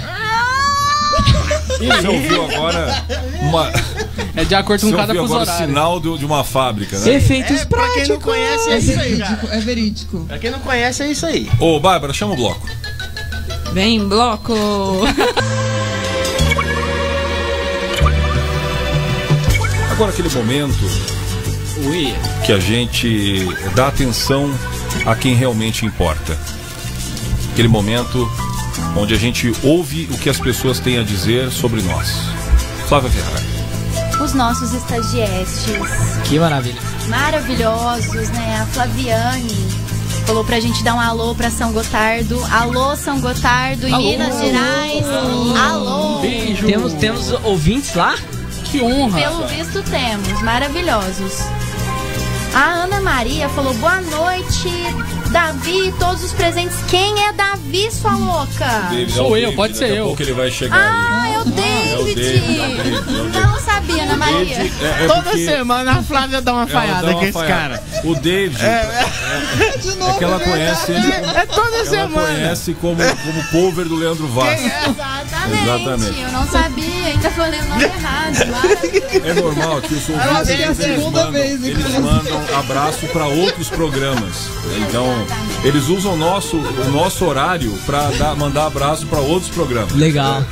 [1.78, 3.04] Você ouviu agora
[3.42, 3.70] uma.
[4.36, 5.66] É de acordo Você com cada ouviu fuso agora o horário.
[5.68, 7.14] sinal do- de uma fábrica, né?
[7.14, 9.30] Efeitos É, pra quem não conhece, é É isso aí, cara.
[9.30, 10.24] verídico, é verídico.
[10.28, 11.48] Pra quem não conhece, é isso aí.
[11.60, 12.66] Ô, Bárbara, chama o bloco.
[13.72, 14.54] Vem, bloco.
[19.90, 20.84] Agora aquele momento
[21.86, 22.14] Ui.
[22.44, 24.52] que a gente dá atenção
[25.06, 26.36] a quem realmente importa.
[27.52, 28.28] Aquele momento
[28.96, 32.12] onde a gente ouve o que as pessoas têm a dizer sobre nós.
[32.88, 33.53] Flávia Ferrara.
[34.24, 35.76] Os nossos estagiestes
[36.24, 36.80] Que maravilha.
[37.08, 38.60] maravilhosos, né?
[38.62, 39.68] A Flaviane
[40.26, 42.42] falou pra gente dar um alô pra São Gotardo.
[42.50, 45.04] Alô, São Gotardo, em Minas Gerais.
[45.68, 46.20] Alô!
[46.66, 48.14] Temos, temos ouvintes lá?
[48.64, 49.20] Que honra.
[49.20, 51.40] Pelo visto temos, maravilhosos.
[52.54, 54.70] A Ana Maria falou: boa noite,
[55.30, 56.76] Davi e todos os presentes.
[56.88, 58.88] Quem é Davi, sua louca?
[59.14, 60.06] Sou eu, pode ser daqui a eu.
[60.06, 61.33] pouco ele vai chegar Ah, aí.
[61.46, 62.60] É o David.
[62.60, 63.40] é é é.
[63.40, 64.44] Não sabia, Ana Maria.
[64.56, 67.54] David é- é Toda porque semana a Flávia dá uma falhada com esse falhada.
[67.78, 67.82] cara.
[68.04, 68.58] O David
[69.82, 70.44] De novo, é que ela né?
[70.44, 71.12] conhece ele.
[71.12, 72.26] É toda Ela semana.
[72.26, 74.60] conhece como, como cover do Leandro Vaz.
[74.60, 75.62] Exatamente.
[75.62, 76.20] Exatamente.
[76.20, 78.34] Eu não sabia, ainda falei o nome errado.
[79.24, 83.68] É normal que os é ouvintes eles segunda mandam, vez, eles mandam abraço para outros
[83.68, 84.48] programas.
[84.88, 85.06] Então,
[85.64, 89.92] eles usam o nosso, o nosso horário para mandar abraço para outros programas.
[89.92, 90.44] Legal.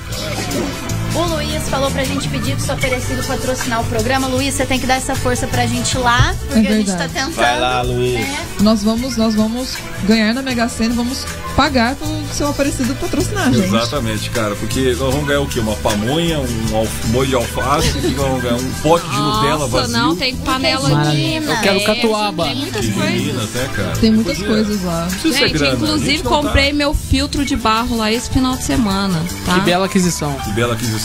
[1.14, 4.26] O Luiz falou pra gente pedir pro seu oferecido patrocinar o programa.
[4.28, 7.34] Luiz, você tem que dar essa força pra gente lá, porque a gente tá tentando.
[7.34, 8.14] Vai lá, Luiz.
[8.14, 8.46] né?
[8.60, 13.52] Nós vamos, nós vamos ganhar na Mega Sena e vamos pagar pro seu oferecido patrocinar,
[13.52, 13.66] gente.
[13.66, 15.60] Exatamente, cara, porque nós vamos ganhar o quê?
[15.60, 18.56] Uma pamonha, um alf- molho de alface, o que nós vamos ganhar?
[18.56, 19.98] Um pote de Nutella Nossa, vazio.
[19.98, 21.34] não, tem panela de.
[21.34, 22.44] Eu quero É, catuaba.
[22.44, 23.44] Tem muitas coisas.
[23.44, 23.96] até, cara.
[23.98, 25.08] Tem muitas Podia- coisas lá.
[25.22, 29.54] Gente, grana, inclusive tá- comprei meu filtro de barro lá esse final de semana, tá?
[29.54, 30.32] Que bela aquisição.
[30.44, 31.01] Que bela aquisição.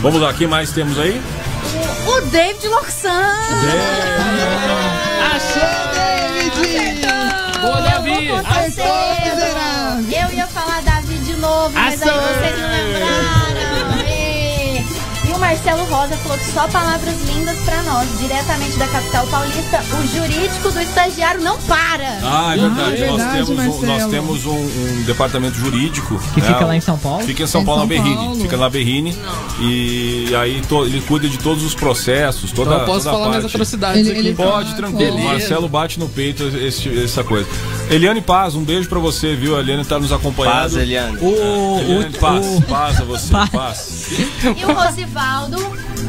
[0.00, 1.20] Vamos lá, quem mais temos aí?
[2.06, 3.34] O David Loxan.
[7.60, 8.26] Boa, Davi!
[8.26, 8.82] Eu vou com você.
[10.22, 12.73] Eu ia falar Davi de novo, mas aí vocês não
[15.54, 19.80] Marcelo Rosa falou que só palavras lindas pra nós, diretamente da capital paulista.
[20.02, 22.18] O jurídico do estagiário não para.
[22.24, 23.02] Ah, é verdade.
[23.02, 26.20] é nós, verdade, temos um, nós temos um, um departamento jurídico.
[26.34, 26.48] Que né?
[26.48, 27.22] fica lá em São Paulo?
[27.24, 28.16] Fica em São Em Paulo, São na Berrine.
[28.16, 28.40] Paulo.
[28.40, 29.16] Fica na Berrine.
[29.60, 33.28] E aí to- ele cuida de todos os processos, toda, Então eu posso toda falar
[33.28, 33.54] minhas parte.
[33.54, 34.26] atrocidades Ele- aqui.
[34.26, 35.12] ele- Pode, Ah, tranquilo.
[35.12, 35.28] beleza.
[35.34, 37.48] Marcelo bate no peito esse- essa coisa.
[37.90, 39.56] Eliane Paz, um beijo pra você, viu?
[39.56, 40.54] A Eliane tá nos acompanhando.
[40.54, 41.18] Paz, Eliane.
[41.20, 43.50] O, Eliane, o, paz, o- paz a você, Paz.
[43.50, 44.08] paz.
[44.56, 45.58] E o Rosivaldo.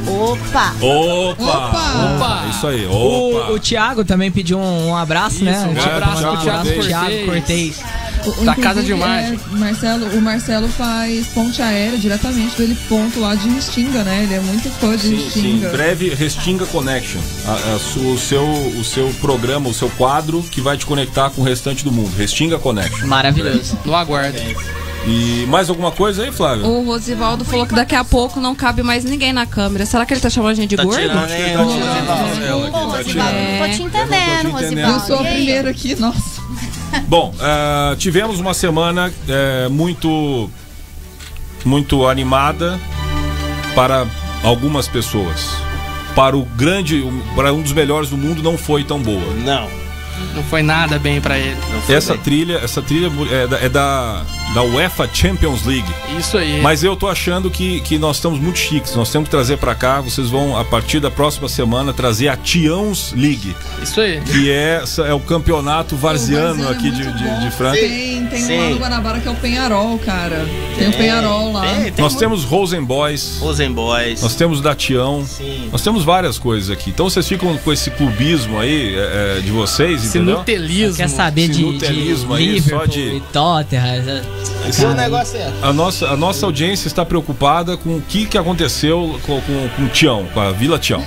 [0.07, 0.73] Opa!
[0.81, 1.43] Opa!
[1.43, 2.15] Opa!
[2.15, 2.43] Opa!
[2.45, 2.91] É Isso aí, o,
[3.39, 3.51] opa!
[3.53, 5.51] o Thiago também pediu um, um abraço, né?
[5.51, 7.25] Isso, um Thiago abraço pro Thiago pro Thiago Cortez.
[7.25, 7.83] Cortez.
[8.25, 9.39] O- Da casa de é, imagem.
[9.51, 14.23] Marcelo, o Marcelo faz ponte aérea diretamente dele ponto lá de Restinga, né?
[14.23, 15.69] Ele é muito fã de Sim, sim, Restinga.
[15.69, 17.19] breve Restinga Connection.
[17.47, 21.41] A- a o, seu, o seu programa, o seu quadro que vai te conectar com
[21.41, 22.11] o restante do mundo.
[22.17, 23.07] Restinga Connection.
[23.07, 23.77] Maravilhoso.
[23.85, 24.37] No aguardo.
[25.07, 26.65] E mais alguma coisa aí, Flávio?
[26.65, 29.85] O Rosivaldo falou que daqui a pouco não cabe mais ninguém na câmera.
[29.85, 30.99] Será que ele tá chamando a gente de Tá gordo?
[30.99, 31.27] tirando?
[31.27, 31.61] Tá tá
[32.15, 33.59] Rosivaldo, tirando.
[33.59, 34.79] tô te entendendo, entendendo.
[34.79, 35.05] Eu Rosivaldo.
[35.05, 36.41] sou a E primeira aqui, nossa.
[37.07, 40.49] Bom, ah, tivemos uma semana eh, muito,
[41.63, 42.79] muito animada
[43.73, 44.05] para
[44.43, 45.55] algumas pessoas.
[46.15, 47.03] Para o grande,
[47.35, 49.33] para um dos melhores do mundo, não foi tão boa.
[49.43, 49.67] Não.
[50.33, 51.57] Não foi nada bem pra ele.
[51.89, 52.23] Essa bem.
[52.23, 55.87] trilha, essa trilha é da, é da, da UEFA Champions League.
[56.17, 56.61] Isso aí.
[56.61, 58.95] Mas eu tô achando que, que nós estamos muito chiques.
[58.95, 59.99] Nós temos que trazer para cá.
[59.99, 63.53] Vocês vão, a partir da próxima semana, trazer a Tiãos League,
[63.83, 64.21] Isso aí.
[64.21, 67.77] que é, é o campeonato varziano é aqui de, muito de, de Franca.
[67.79, 68.57] Tem, tem um Sim.
[68.57, 70.45] lá no Guanabara que é o Penharol, cara.
[70.77, 71.61] Tem o Penharol lá.
[71.61, 72.19] Tem, tem Nós muito.
[72.19, 74.21] temos Rosen Boys, Rosen Boys.
[74.21, 75.25] nós temos da Tião.
[75.25, 75.67] Sim.
[75.71, 76.91] Nós temos várias coisas aqui.
[76.91, 80.37] Então vocês ficam com esse clubismo aí é, é, de vocês, Esse entendeu?
[80.37, 80.95] nutelismo.
[80.97, 84.34] Quer saber esse de, de nutelismo aí, Liverpool só de- e Tottenham.
[84.81, 85.51] É o negócio é.
[85.61, 89.83] A nossa, a nossa audiência está preocupada com o que, que aconteceu com, com, com
[89.83, 91.03] o Tião, com a Vila Tião.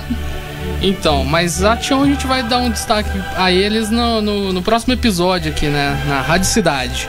[0.81, 4.63] Então, mas a Tião a gente vai dar um destaque a eles no, no, no
[4.63, 6.01] próximo episódio aqui, né?
[6.07, 7.09] Na Rádio Cidade.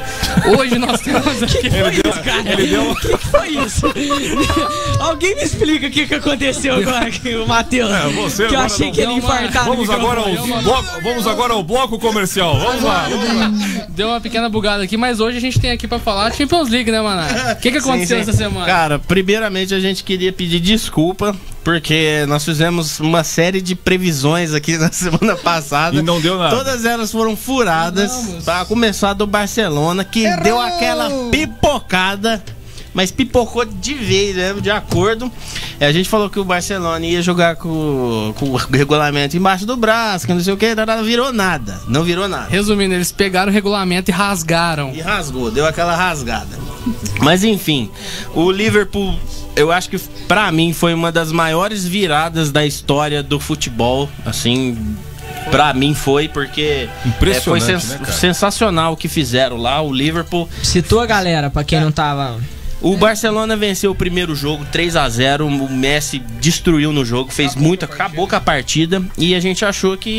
[0.58, 1.68] Hoje nós temos aqui.
[1.68, 2.14] Ele deu,
[2.52, 3.86] ele deu, O que que foi isso?
[5.00, 7.92] Alguém me explica o que, que aconteceu agora com o Matheus.
[7.92, 10.64] É, você que eu achei não- que ele no Vamos agora, ao microfone.
[10.64, 12.58] bloco, vamos agora ao bloco comercial.
[12.60, 13.86] Vamos lá, vamos lá.
[13.90, 16.92] Deu uma pequena bugada aqui, mas hoje a gente tem aqui pra falar Champions League,
[16.92, 17.54] né, Maná?
[17.54, 18.30] O que, que aconteceu Sim, sim.
[18.30, 18.66] essa semana?
[18.66, 24.76] Cara, primeiramente a gente queria pedir desculpa, porque nós fizemos uma série de previsões aqui
[24.80, 25.98] na semana passada.
[25.98, 26.56] E não deu nada.
[26.56, 28.12] Todas elas foram furadas.
[28.44, 30.44] Pra começar do Barcelona, que Errou!
[30.44, 32.44] deu aquela pipocada.
[32.92, 34.54] Mas pipocou de vez, né?
[34.60, 35.32] De acordo.
[35.80, 39.78] É, A gente falou que o Barcelona ia jogar com, com o regulamento embaixo do
[39.78, 41.80] braço, que não sei o que, não virou nada.
[41.88, 42.48] Não virou nada.
[42.50, 44.92] Resumindo, eles pegaram o regulamento e rasgaram.
[44.94, 46.58] E rasgou, deu aquela rasgada.
[47.22, 47.92] Mas enfim,
[48.34, 49.18] o Liverpool,
[49.56, 54.96] eu acho que pra mim foi uma das maiores viradas da história do futebol, assim,
[55.52, 59.92] pra mim foi porque Impressionante, é, foi sens- né, sensacional o que fizeram lá, o
[59.92, 60.48] Liverpool.
[60.64, 62.38] Situa a galera, pra quem não tava.
[62.82, 67.56] O Barcelona venceu o primeiro jogo 3 a 0 o Messi destruiu no jogo, fez
[67.56, 70.10] muito, acabou com a partida e a gente achou que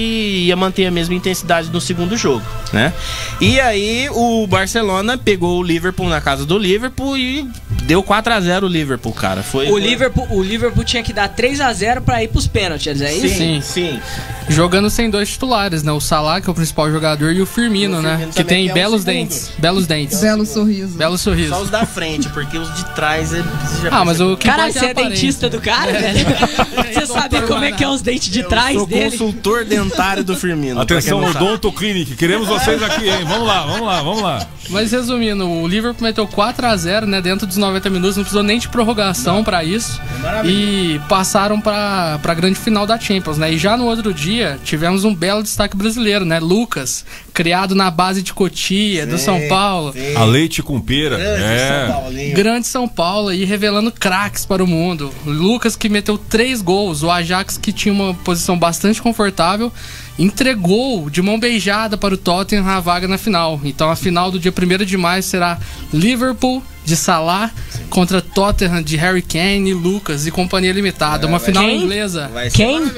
[0.47, 2.93] ia manter a mesma intensidade no segundo jogo, né?
[3.41, 7.49] E aí o Barcelona pegou o Liverpool na casa do Liverpool e
[7.85, 9.43] deu 4 a 0 o Liverpool, cara.
[9.43, 13.01] Foi O Liverpool, o Liverpool tinha que dar 3 a 0 pra ir pros pênaltis,
[13.01, 13.29] é isso?
[13.39, 13.63] Sim, Sim.
[13.63, 14.01] sim.
[14.49, 15.93] Jogando sem dois titulares, né?
[15.93, 18.11] O Salah, que é o principal jogador, e o Firmino, o né?
[18.11, 19.53] Firmino Que também, tem que é belos dentes.
[19.59, 20.21] Belos dentes.
[20.21, 20.99] Belo sorriso.
[20.99, 21.51] Belo sorriso.
[21.51, 23.45] Só os da frente, porque os de trás já
[23.91, 25.15] Ah, mas o que Caralho, importa você é a aparência.
[25.17, 26.27] dentista do cara, velho?
[26.91, 29.11] Você sabe como é que é os dentes de trás sou dele?
[29.13, 30.81] consultor dentário do Firmino.
[30.81, 31.23] Atenção.
[31.25, 32.17] Odonto Clinic.
[32.17, 33.25] Queremos vocês aqui, hein?
[33.27, 34.47] Vamos lá, vamos lá, vamos lá.
[34.69, 37.21] Mas resumindo, o Liverpool meteu 4 a 0 né?
[37.21, 40.01] Dentro dos 90 minutos, não precisou nem de prorrogação pra isso.
[40.45, 43.53] E passaram pra, pra grande final da Champions, né?
[43.53, 46.41] E já no outro dia, tivemos um belo destaque brasileiro, né?
[46.41, 49.95] Lucas, criado na base de Cotia, do São Paulo.
[50.17, 51.19] A leite com pera.
[51.19, 52.31] É.
[52.35, 55.13] Grande São Paulo e revelando craques para o mundo.
[55.25, 59.73] Lucas que meteu três gols, o Ajax que tinha uma posição bastante confortável
[60.19, 63.61] entregou de mão beijada para o Tottenham a vaga na final.
[63.65, 65.59] Então a final do dia 1 de maio será
[65.93, 67.51] Liverpool de Salah
[67.89, 71.27] contra Tottenham de Harry Kane Lucas e companhia limitada.
[71.27, 71.83] Uma final Quem?
[71.83, 72.31] inglesa.
[72.53, 72.91] Quem?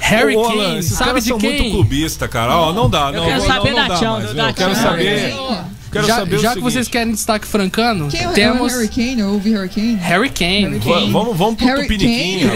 [0.00, 1.70] Harry Ô, Alan, Kane, esses sabe de são muito quem?
[1.70, 2.56] clubista, cara.
[2.56, 5.34] Ó, não dá, não, quero não, saber não da tchau, Eu quero saber.
[5.90, 6.72] Quero já saber o já que seguinte.
[6.72, 9.20] vocês querem destaque francano, Quem é temos Harry Kane?
[9.20, 9.94] Eu ouvi Harry Kane.
[9.96, 10.78] Harry Kane.
[11.10, 12.46] Vamos, vamos pro Harry Tupiniquim.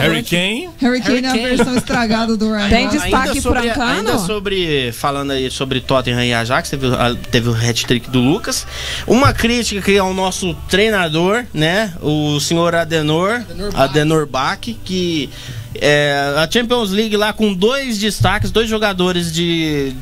[0.00, 0.70] Harry Kane.
[0.80, 2.68] Harry Kane é a versão estragada do Ryan.
[2.68, 3.90] Tem destaque ainda sobre, francano?
[3.90, 6.86] ainda sobre falando aí sobre Tottenham e Ajax, teve,
[7.30, 8.66] teve o hat-trick do Lucas.
[9.06, 11.92] Uma crítica que é o nosso treinador, né?
[12.00, 13.42] O senhor Adenor,
[13.74, 15.28] Adenor Bach, que
[15.74, 19.92] é, a Champions League lá com dois destaques, dois jogadores de,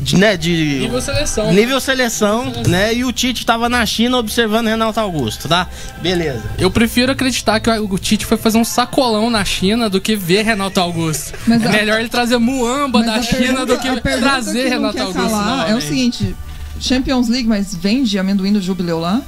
[0.00, 1.52] de né, de Nível seleção.
[1.52, 2.94] nível seleção, né?
[2.94, 5.66] E o Tite tava na China observando Renato Augusto, tá?
[6.00, 6.42] Beleza.
[6.58, 10.42] Eu prefiro acreditar que o Tite foi fazer um sacolão na China do que ver
[10.44, 11.34] Renato Augusto.
[11.46, 14.68] Mas é a- melhor ele trazer Muamba Mas da China pergunta- do que trazer que
[14.68, 15.20] Renato Augusto.
[15.20, 16.34] calar é o seguinte:
[16.80, 19.20] Champions League, mas vende amendoim do jubileu lá?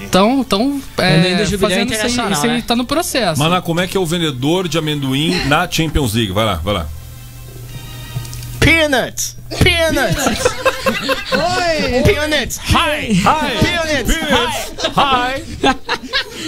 [0.00, 2.64] Então, então é, Jubileu fazendo isso aí, Internacional, isso aí né?
[2.66, 3.38] tá no processo.
[3.40, 6.32] Maná, como é que é o vendedor de amendoim na Champions League?
[6.32, 6.86] Vai lá, vai lá.
[8.64, 9.36] Peanuts!
[9.62, 10.24] Peanuts!
[11.32, 12.02] Oi!
[12.02, 12.58] Peanuts!
[12.72, 13.12] Hi!
[13.22, 13.58] Hi!
[13.62, 14.72] Peanuts!
[14.96, 15.44] Hi!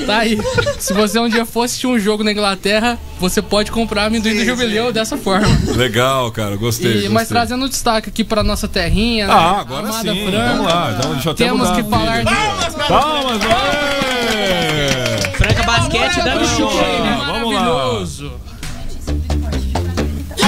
[0.06, 0.38] Tá aí.
[0.78, 4.44] Se você um dia for assistir um jogo na Inglaterra, você pode comprar amendoim do
[4.46, 5.46] Jubileu dessa forma.
[5.76, 6.90] Legal, cara, gostei.
[6.90, 7.08] E- gostei.
[7.10, 9.34] mas trazendo destaque aqui pra nossa terrinha, né?
[9.34, 10.26] Ah, agora Amada sim.
[10.30, 10.48] Franca.
[10.48, 10.94] Vamos lá.
[10.96, 12.88] Então, deixa eu até Temos mudar que falar de...
[12.88, 15.32] Palmas, aê!
[15.36, 17.22] Franca Basquete dando show aí, né?
[17.26, 17.60] Vamos lá.
[17.60, 18.32] Maravilhoso.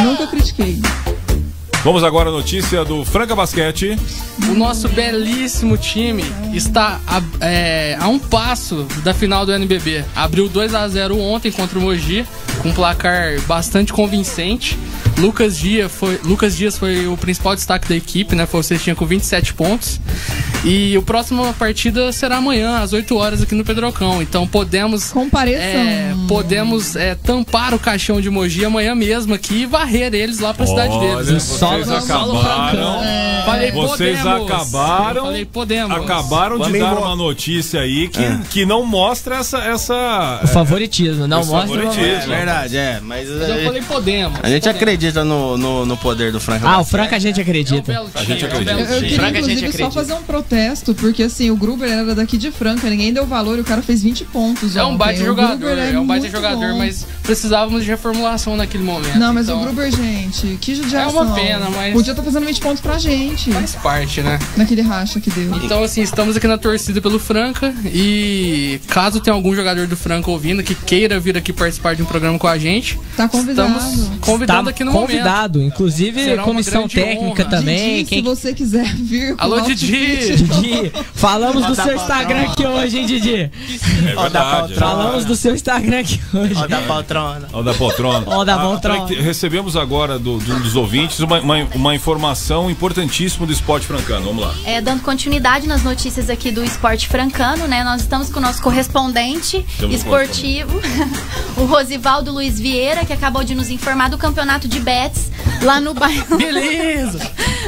[0.02, 0.80] Nunca critiquei.
[1.88, 3.98] Vamos agora à notícia do Franca Basquete.
[4.50, 6.22] O nosso belíssimo time
[6.52, 10.04] está a, é, a um passo da final do NBB.
[10.14, 12.26] Abriu 2 a 0 ontem contra o Mogi,
[12.60, 14.78] com um placar bastante convincente.
[15.16, 18.44] Lucas Dias foi, Lucas Dias foi o principal destaque da equipe, né?
[18.44, 19.98] Foi o cestinha com 27 pontos.
[20.64, 24.20] E o próximo partida será amanhã, às 8 horas, aqui no Pedrocão.
[24.20, 25.12] Então podemos.
[25.12, 25.62] Compareçam.
[25.80, 30.52] é, podemos é, tampar o caixão de Mogi amanhã mesmo aqui e varrer eles lá
[30.52, 31.16] pra cidade Olha, deles.
[31.32, 31.38] né?
[31.38, 33.02] vocês Solo- solo acabaram.
[33.50, 34.50] Falei, Vocês podemos.
[34.50, 35.24] acabaram.
[35.24, 35.96] Falei, podemos.
[35.96, 39.58] Acabaram de dar uma notícia aí que, que não mostra essa.
[39.58, 41.76] essa O favoritismo, não Esse mostra.
[41.82, 42.32] favoritismo.
[42.32, 43.00] É verdade, é.
[43.02, 44.38] Mas Mas eu a, falei, podemos.
[44.42, 44.66] a gente podemos.
[44.68, 46.68] acredita no, no, no poder do Franca.
[46.68, 47.92] Ah, o Franca a gente É um acredita.
[47.92, 48.72] belo time, gente é acredita.
[48.72, 52.14] Eu, queria, Franca a gente inclusive, só fazer um protesto, porque assim, o Gruber era
[52.14, 54.76] daqui de Franca, ninguém deu valor e o cara fez 20 pontos.
[54.76, 56.78] É um baita O jogador, é um baita jogador, bom.
[56.78, 59.18] mas precisávamos de reformulação naquele momento.
[59.18, 61.20] Não, mas então, o Gruber, gente, que judiação.
[61.20, 63.52] É uma pena, mas- Podia estar fazendo 20 pontos pra gente.
[63.52, 64.38] Faz parte, né?
[64.56, 65.54] Naquele racha que deu.
[65.56, 70.30] Então, assim, estamos aqui na torcida pelo Franca e caso tenha algum jogador do Franca
[70.30, 73.76] ouvindo que queira vir aqui participar de um programa com a gente, Tá convidado.
[73.78, 75.10] estamos convidando Tá aqui no momento.
[75.10, 77.50] convidado, inclusive Será comissão técnica honra.
[77.50, 77.96] também.
[77.98, 80.36] Didi, quem se você quiser vir com Alô, o Didi!
[80.36, 83.34] Didi, falamos do seu Instagram aqui hoje, hein, Didi?
[83.34, 84.74] É verdade.
[84.76, 86.54] Falamos do seu Instagram aqui hoje.
[86.56, 86.80] Ó da
[87.18, 87.48] poltrona.
[87.52, 88.24] Ó da poltrona.
[88.26, 89.06] Ó da Ah, poltrona.
[89.06, 94.26] Recebemos agora do, de um dos ouvintes uma, uma, uma informação importantíssima do esporte francano.
[94.26, 94.54] Vamos lá.
[94.64, 97.82] É, dando continuidade nas notícias aqui do esporte francano, né?
[97.84, 100.80] Nós estamos com o nosso correspondente Temos esportivo,
[101.56, 105.30] o Rosivaldo Luiz Vieira, que acabou de nos informar do campeonato de bets
[105.62, 106.36] lá no bairro.
[106.38, 107.18] Beleza!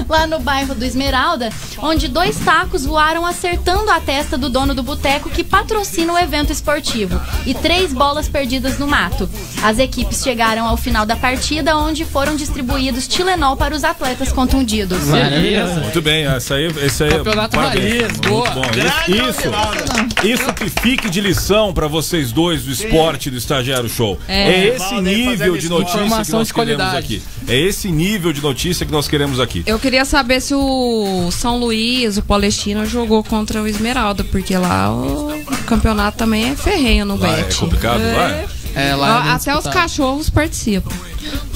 [0.09, 4.83] lá no bairro do Esmeralda, onde dois tacos voaram acertando a testa do dono do
[4.83, 9.29] boteco que patrocina o evento esportivo e três bolas perdidas no mato.
[9.63, 14.99] As equipes chegaram ao final da partida, onde foram distribuídos Tilenol para os atletas contundidos.
[15.09, 15.81] Beleza!
[15.81, 18.03] Muito bem, essa aí, esse aí Campeonato parabéns.
[18.03, 18.51] Raiz, boa.
[18.51, 18.71] Muito bom.
[19.11, 19.49] Isso,
[20.25, 24.19] isso, isso que fique de lição pra vocês dois do esporte do Estagiário Show.
[24.27, 24.67] É, É.
[24.77, 27.23] esse nível de notícia que nós queremos aqui.
[27.49, 29.63] É esse nível de notícia que nós queremos aqui.
[29.67, 34.91] Eu queria saber se o São Luís, o Palestina, jogou contra o Esmeralda, porque lá
[34.93, 35.31] o
[35.67, 37.57] campeonato também é ferrenho no Lá é bet.
[37.57, 38.17] complicado, É.
[38.17, 38.47] lá é?
[38.75, 40.91] É, lá é Até os cachorros participam.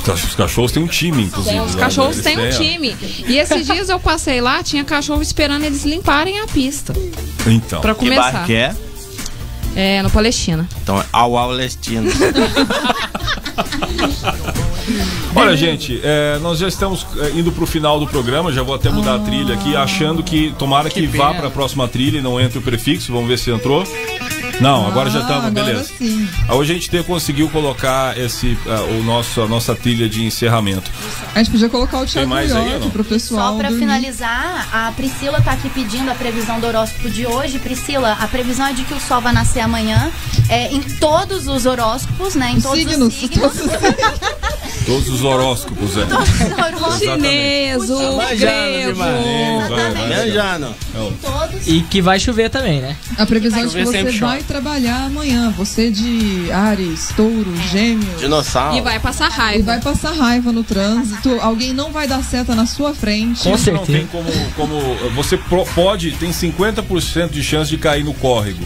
[0.06, 1.58] Os cachorros têm um time, inclusive.
[1.60, 2.50] Os cachorros eles têm um ó.
[2.50, 2.96] time.
[3.26, 6.92] E esses dias eu passei lá, tinha cachorro esperando eles limparem a pista.
[7.46, 7.80] Então.
[7.80, 8.46] Pra Que bairro começar.
[8.46, 8.74] que é?
[9.76, 10.68] É, no Palestina.
[10.82, 12.08] Então é ao Alestino.
[15.34, 18.88] Olha, gente, é, nós já estamos é, indo pro final do programa, já vou até
[18.90, 21.40] mudar a trilha aqui, achando que tomara que, Que vá pena.
[21.40, 23.82] pra próxima trilha e não entre o prefixo, vamos ver se entrou.
[24.60, 25.90] Não, agora já Ah, estamos, agora beleza.
[25.98, 26.28] sim.
[26.48, 30.90] Hoje a gente te- conseguiu colocar esse, ah, o nosso, a nossa trilha de encerramento.
[31.34, 32.90] A gente podia colocar o Thiago mais aí York não?
[32.90, 33.52] pro pessoal.
[33.52, 33.84] Só pra dormir.
[33.84, 37.58] finalizar, a Priscila tá aqui pedindo a previsão do horóscopo de hoje.
[37.58, 40.10] Priscila, a previsão é de que o sol vai nascer amanhã.
[40.48, 42.52] É, em todos os horóscopos, né?
[42.52, 43.40] Em todos Signos, os signos.
[43.52, 43.70] Todos os
[44.88, 46.04] horóscopos, é.
[46.06, 46.98] Todos os horóscopos.
[46.98, 48.94] Chinês, o grego.
[48.98, 50.08] vai, vai.
[50.08, 50.74] Manjando.
[51.22, 51.66] Todos.
[51.66, 52.96] E que vai chover também, né?
[53.16, 55.52] A previsão é de que você vai trabalhar amanhã.
[55.56, 58.20] Você de Ares, Touro, Gêmeos.
[58.20, 58.76] Dinossauro.
[58.76, 59.64] E vai passar E raiva.
[59.64, 61.38] vai passar raiva no trânsito.
[61.40, 63.42] Alguém não vai dar seta na sua frente.
[63.42, 63.86] Com Não certeza.
[63.98, 64.94] tem como, como.
[65.14, 65.38] Você
[65.74, 68.64] pode, tem 50% de chance de cair no córrego.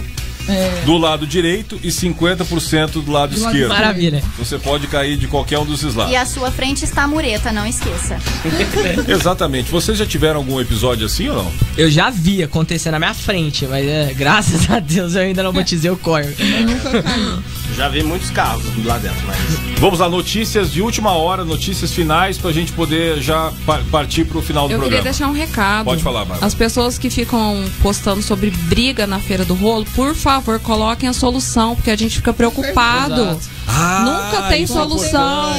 [0.85, 3.69] Do lado direito e 50% do lado Do lado esquerdo.
[3.69, 4.23] Maravilha.
[4.39, 6.13] Você pode cair de qualquer um desses lados.
[6.13, 8.19] E à sua frente está a mureta, não esqueça.
[9.09, 9.71] Exatamente.
[9.71, 11.53] Vocês já tiveram algum episódio assim ou não?
[11.77, 15.53] Eu já vi acontecer na minha frente, mas é, graças a Deus eu ainda não
[15.53, 16.35] batizei o córrego.
[16.39, 17.39] Eu nunca caí.
[17.79, 19.39] Já vi muitos carros lá dentro, mas.
[19.79, 24.43] Vamos lá, notícias de última hora, notícias finais, pra gente poder já pa- partir pro
[24.43, 25.05] final do Eu queria programa.
[25.05, 25.85] deixar um recado.
[25.85, 26.45] Pode falar, Bárbara.
[26.45, 31.13] As pessoas que ficam postando sobre briga na Feira do Rolo, por favor, coloquem a
[31.13, 33.23] solução, porque a gente fica preocupado.
[33.23, 33.41] Exato.
[33.69, 34.03] Ah,
[34.33, 35.53] Nunca tem é solução.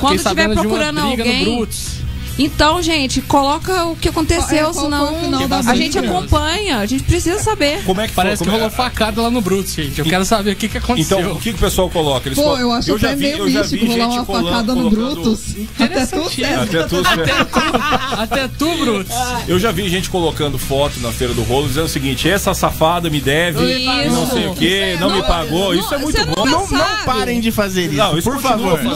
[0.00, 1.66] Quando estiver sabendo de uma procurando alguém.
[2.38, 6.78] Então, gente, coloca o que aconteceu, é, senão foi o final da a gente acompanha,
[6.78, 7.82] a gente precisa saber.
[7.84, 8.46] Como é que Parece foi?
[8.46, 9.98] que Como é- rolou facada lá no Brutus, gente.
[9.98, 11.20] Eu quero saber o que, que aconteceu.
[11.20, 12.28] Então, o que, que o pessoal coloca?
[12.28, 15.40] Eles Pô, eu acho já até vi- meio místico rolar uma facada no Brutus.
[15.78, 16.62] Até tu, César.
[16.62, 16.96] Até tu,
[18.18, 19.14] Até tu, Brutus.
[19.46, 23.10] Eu já vi gente colocando foto na feira do rolo dizendo o seguinte: essa safada
[23.10, 25.74] me deve, e não sei o que, não, me pagou.
[25.74, 26.46] Isso é muito você bom.
[26.46, 28.82] Não, não parem de fazer isso, Não, isso por favor.
[28.82, 28.92] Não,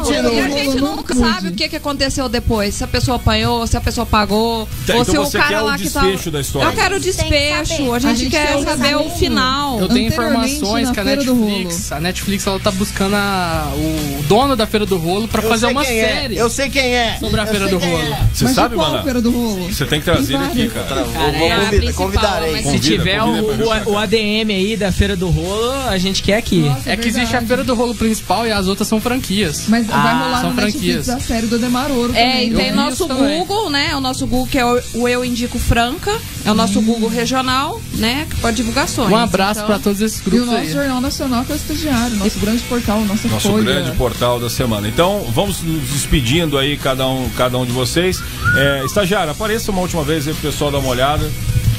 [0.00, 0.32] Continua.
[0.32, 2.79] E a gente Não nunca sabe o que, que aconteceu depois.
[2.80, 4.66] Se a pessoa apanhou, se a pessoa pagou.
[4.86, 6.00] Tá, ou então se você o cara quer o lá que tá.
[6.30, 6.66] da história.
[6.68, 7.52] Eu quero o saber.
[7.52, 9.78] A gente, A gente quer quer saber saber o final.
[9.80, 14.66] Eu tenho informações que a Netflix, a Netflix ela tá buscando a- o dono da
[14.66, 15.84] Feira do Rolo pra Eu fazer uma é.
[15.84, 17.18] série Eu sei quem é.
[17.20, 18.02] sobre a Feira do quem Rolo.
[18.14, 18.20] é.
[18.32, 19.02] Você Mas sabe, mano?
[19.02, 19.70] feira do rolo?
[19.70, 21.04] Você tem que trazer ele aqui, cara.
[21.04, 22.50] Vou, Cara, vou é a convidar- principal, convidarei.
[22.52, 25.98] mas Se Convida, tiver convida o, o, o ADM aí da Feira do Rolo, a
[25.98, 26.60] gente quer aqui.
[26.60, 27.42] Nossa, É que existe a.
[27.42, 29.64] Feira do Rolo principal e as outras são franquias.
[29.68, 31.08] Mas vai Ah, rolar são no Netflix franquias.
[31.10, 32.69] a série do Ademar Ouro É, também.
[32.70, 33.38] Tem nosso também.
[33.38, 33.94] Google, né?
[33.96, 36.10] O nosso Google que é o, o Eu Indico Franca.
[36.44, 38.26] É o nosso Google regional, né?
[38.40, 39.10] Para divulgações.
[39.10, 40.72] Um abraço Então, pra todos esses E o grupos nosso aí.
[40.72, 43.64] Jornal Nacional que é o estagiário, nosso grande portal, nossa Nosso folha.
[43.64, 44.88] grande portal da semana.
[44.88, 48.22] Então, vamos nos despedindo aí, cada um, cada um de vocês.
[48.56, 51.30] É, estagiário, apareça uma última vez aí pro pessoal dar uma olhada.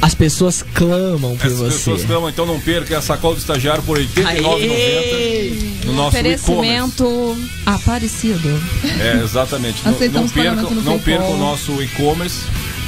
[0.01, 1.77] As pessoas clamam por Essas você.
[1.77, 5.71] pessoas clamam, então não perca a sacola do estagiário por R$ 89,90 Aê!
[5.85, 6.51] no nosso e-commerce.
[6.51, 8.61] Oferecimento Aparecido.
[8.99, 9.83] É, exatamente.
[9.85, 12.39] Não, não percam, não percam o nosso e-commerce.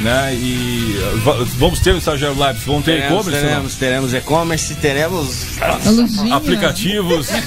[0.03, 0.35] Né?
[0.35, 3.31] E va- vamos ter o Estagiário Lives, vamos ter e-commerce?
[3.31, 3.39] não?
[3.49, 5.45] teremos, teremos e-commerce, teremos.
[5.85, 6.35] Lujinha.
[6.35, 7.27] Aplicativos.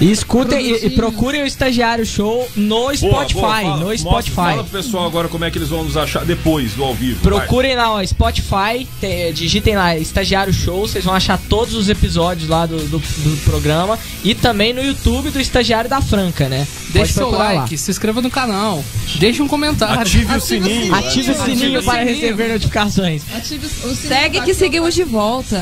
[0.00, 3.32] E escutem e, e procurem o Estagiário Show no Spotify.
[3.34, 4.34] Boa, boa, fala- no mostra- Spotify.
[4.34, 7.20] Fala pro pessoal agora como é que eles vão nos achar depois do ao vivo.
[7.22, 7.38] vai.
[7.38, 12.48] Procurem lá, ó, Spotify, te- digitem lá Estagiário Show, vocês vão achar todos os episódios
[12.48, 16.66] lá do, do, do programa e também no YouTube do Estagiário da Franca, né?
[16.90, 17.60] Deixe seu procurar lá.
[17.62, 18.84] like, se inscreva no canal,
[19.18, 19.73] deixe um comentário.
[19.80, 20.94] Ative o sininho.
[20.94, 22.20] Ative o sininho o para sininho.
[22.20, 23.22] receber notificações.
[23.34, 25.56] Ative o sininho Segue que seguimos de volta.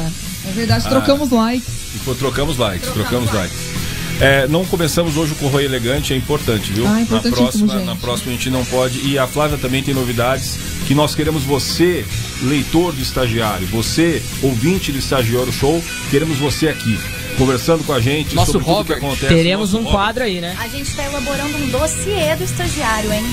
[0.49, 1.69] É verdade, trocamos likes.
[1.95, 3.73] E, pô, trocamos likes, trocamos likes.
[4.21, 6.87] É, não começamos hoje com o Correio Elegante, é importante, viu?
[6.87, 7.87] Ah, na, próxima, gente.
[7.87, 9.01] na próxima a gente não pode.
[9.07, 12.05] E a Flávia também tem novidades que nós queremos você,
[12.43, 16.99] leitor do estagiário, você, ouvinte do Estagiário Show, queremos você aqui,
[17.37, 18.99] conversando com a gente Nosso sobre tudo Robert.
[19.01, 19.35] que acontece.
[19.35, 20.05] Teremos Nosso um Robert.
[20.05, 20.57] quadro aí, né?
[20.61, 23.25] A gente está elaborando um dossiê do estagiário, hein?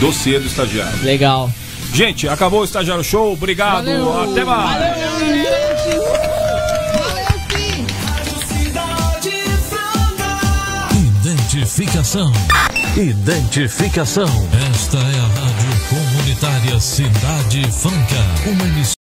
[0.00, 1.02] Dossiê do estagiário.
[1.02, 1.50] Legal.
[1.92, 4.32] Gente, acabou o Estagiário Show, obrigado, Valeu.
[4.32, 5.00] até mais.
[11.20, 12.32] Identificação.
[12.96, 14.26] Identificação.
[14.72, 18.50] Esta é a Rádio Comunitária Cidade Franca.
[18.50, 18.94] Uma emissora.